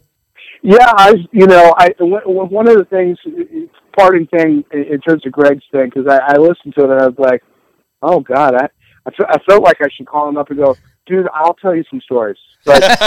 [0.62, 3.18] Yeah, I you know I one one of the things
[3.98, 7.02] parting thing in in terms of Greg's thing because I, I listened to it and
[7.02, 7.44] I was like,
[8.02, 8.70] oh god, I
[9.06, 10.76] I, fe- I felt like I should call him up and go,
[11.06, 12.98] dude, I'll tell you some stories, but because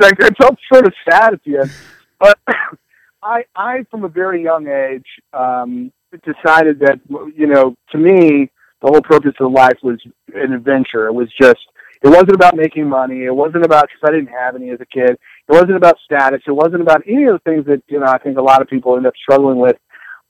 [0.00, 1.70] I, I felt sort of sad at the end,
[2.18, 2.38] but
[3.22, 5.92] I I from a very young age um,
[6.24, 7.00] decided that
[7.36, 8.50] you know to me
[8.80, 10.00] the whole purpose of life was
[10.34, 11.06] an adventure.
[11.06, 11.66] It was just
[12.02, 13.24] it wasn't about making money.
[13.24, 15.10] It wasn't about because I didn't have any as a kid.
[15.10, 15.18] It
[15.52, 16.40] wasn't about status.
[16.46, 18.68] It wasn't about any of the things that you know I think a lot of
[18.68, 19.76] people end up struggling with.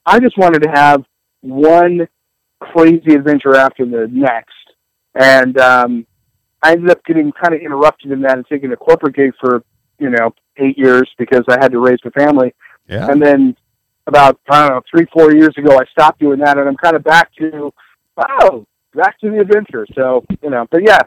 [0.05, 1.03] I just wanted to have
[1.41, 2.07] one
[2.59, 4.53] crazy adventure after the next,
[5.15, 6.05] and um,
[6.63, 9.63] I ended up getting kind of interrupted in that and taking a corporate gig for
[9.99, 12.53] you know eight years because I had to raise the family,
[12.87, 13.09] Yeah.
[13.09, 13.55] and then
[14.07, 16.95] about I don't know three four years ago I stopped doing that, and I'm kind
[16.95, 17.71] of back to
[18.17, 18.65] oh
[18.95, 19.85] back to the adventure.
[19.93, 21.01] So you know, but yeah,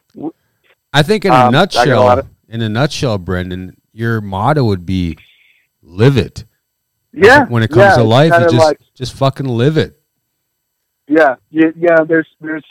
[0.92, 4.84] I think in a Um, a nutshell, of- in a nutshell, Brendan, your motto would
[4.84, 5.18] be
[5.82, 6.44] live it.
[7.12, 7.46] yeah.
[7.46, 10.00] When it comes yeah, to life, you just like, just fucking live it.
[11.08, 12.04] yeah, yeah, yeah.
[12.04, 12.64] There's there's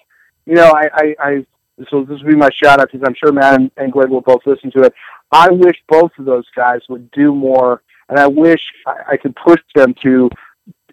[0.46, 1.46] you you know, I, I, I
[1.90, 4.22] so this will be my shout out because I'm sure Matt and, and Greg will
[4.22, 4.94] both listen to it.
[5.32, 9.36] I wish both of those guys would do more, and I wish I, I could
[9.36, 10.30] push them to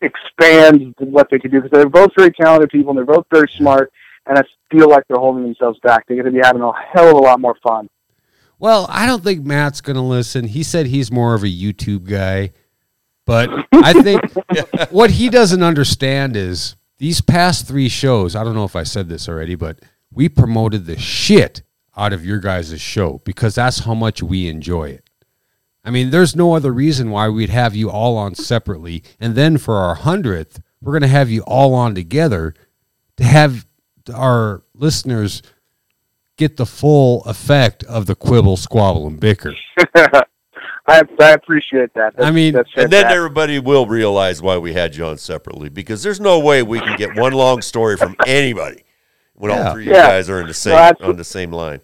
[0.02, 3.48] expand what they could do because they're both very talented people and they're both very
[3.48, 3.92] smart.
[4.26, 6.06] And I feel like they're holding themselves back.
[6.06, 7.88] They're going to be having a hell of a lot more fun.
[8.58, 10.48] Well, I don't think Matt's going to listen.
[10.48, 12.50] He said he's more of a YouTube guy.
[13.24, 14.22] But I think
[14.90, 19.08] what he doesn't understand is these past three shows, I don't know if I said
[19.08, 19.80] this already, but
[20.10, 21.62] we promoted the shit
[21.96, 25.04] out of your guys' show because that's how much we enjoy it.
[25.84, 29.02] I mean, there's no other reason why we'd have you all on separately.
[29.20, 32.54] And then for our 100th, we're going to have you all on together
[33.16, 33.66] to have
[34.10, 35.42] our listeners
[36.36, 39.54] get the full effect of the quibble, squabble, and bicker.
[40.90, 42.14] I, I appreciate that.
[42.16, 46.02] That's, I mean, And then everybody will realize why we had you on separately because
[46.02, 48.84] there's no way we can get one long story from anybody
[49.34, 49.66] when Yeah.
[49.68, 50.06] all three of you Yeah.
[50.08, 51.80] guys are in the same Well, that's- on the same line.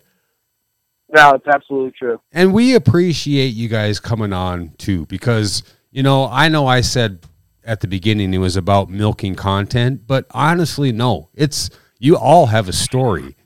[1.14, 2.18] no, it's absolutely true.
[2.32, 7.20] and we appreciate you guys coming on too because you know i know i said
[7.64, 11.70] at the beginning it was about milking content but honestly no it's
[12.04, 13.36] you all have a story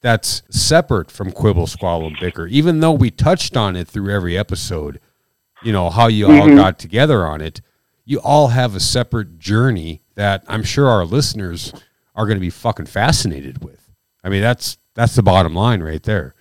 [0.00, 4.36] that's separate from quibble squabble and bicker even though we touched on it through every
[4.38, 5.00] episode
[5.62, 6.56] you know how you all mm-hmm.
[6.56, 7.60] got together on it
[8.04, 11.72] you all have a separate journey that i'm sure our listeners
[12.14, 13.92] are going to be fucking fascinated with
[14.24, 16.34] i mean that's that's the bottom line right there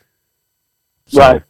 [1.07, 1.43] So- Right.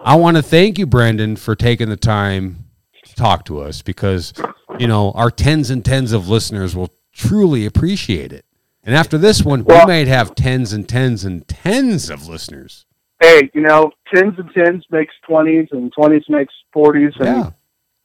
[0.00, 2.66] I want to thank you, Brendan, for taking the time
[3.04, 4.32] to talk to us because,
[4.78, 8.44] you know, our tens and tens of listeners will truly appreciate it.
[8.88, 12.86] And after this one, we might have tens and tens and tens of listeners.
[13.20, 17.50] Hey, you know, tens and tens makes twenties, and twenties makes forties, and Yeah.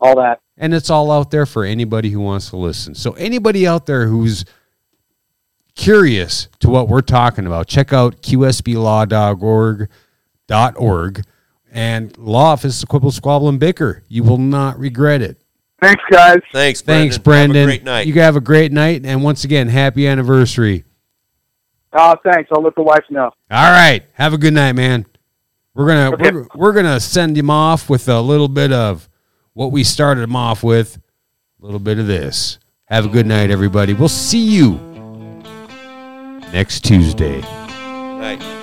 [0.02, 0.42] all that.
[0.58, 2.96] And it's all out there for anybody who wants to listen.
[2.96, 4.44] So, anybody out there who's
[5.74, 9.88] curious to what we're talking about, check out qsblaw.org
[10.76, 11.24] .org
[11.72, 14.04] and Law Office Quibble Squabble and Bicker.
[14.10, 15.43] You will not regret it.
[15.84, 16.40] Thanks, guys.
[16.54, 17.12] Thanks, Brendan.
[17.12, 17.56] Thanks, Brendan.
[17.56, 18.08] Have a great night.
[18.08, 20.86] You have a great night, and once again, happy anniversary.
[21.92, 22.50] Oh, thanks.
[22.54, 23.26] I'll let the wife know.
[23.52, 25.06] All right, have a good night, man.
[25.76, 26.32] We're gonna Okay.
[26.32, 29.10] we're, we're gonna send him off with a little bit of
[29.54, 30.98] what we started him off with,
[31.62, 32.60] a little bit of this.
[32.86, 33.94] Have a good night, everybody.
[33.94, 34.80] We'll see you
[36.52, 37.42] next Tuesday.
[37.42, 38.63] Night.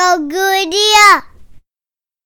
[0.00, 0.79] I got a good idea.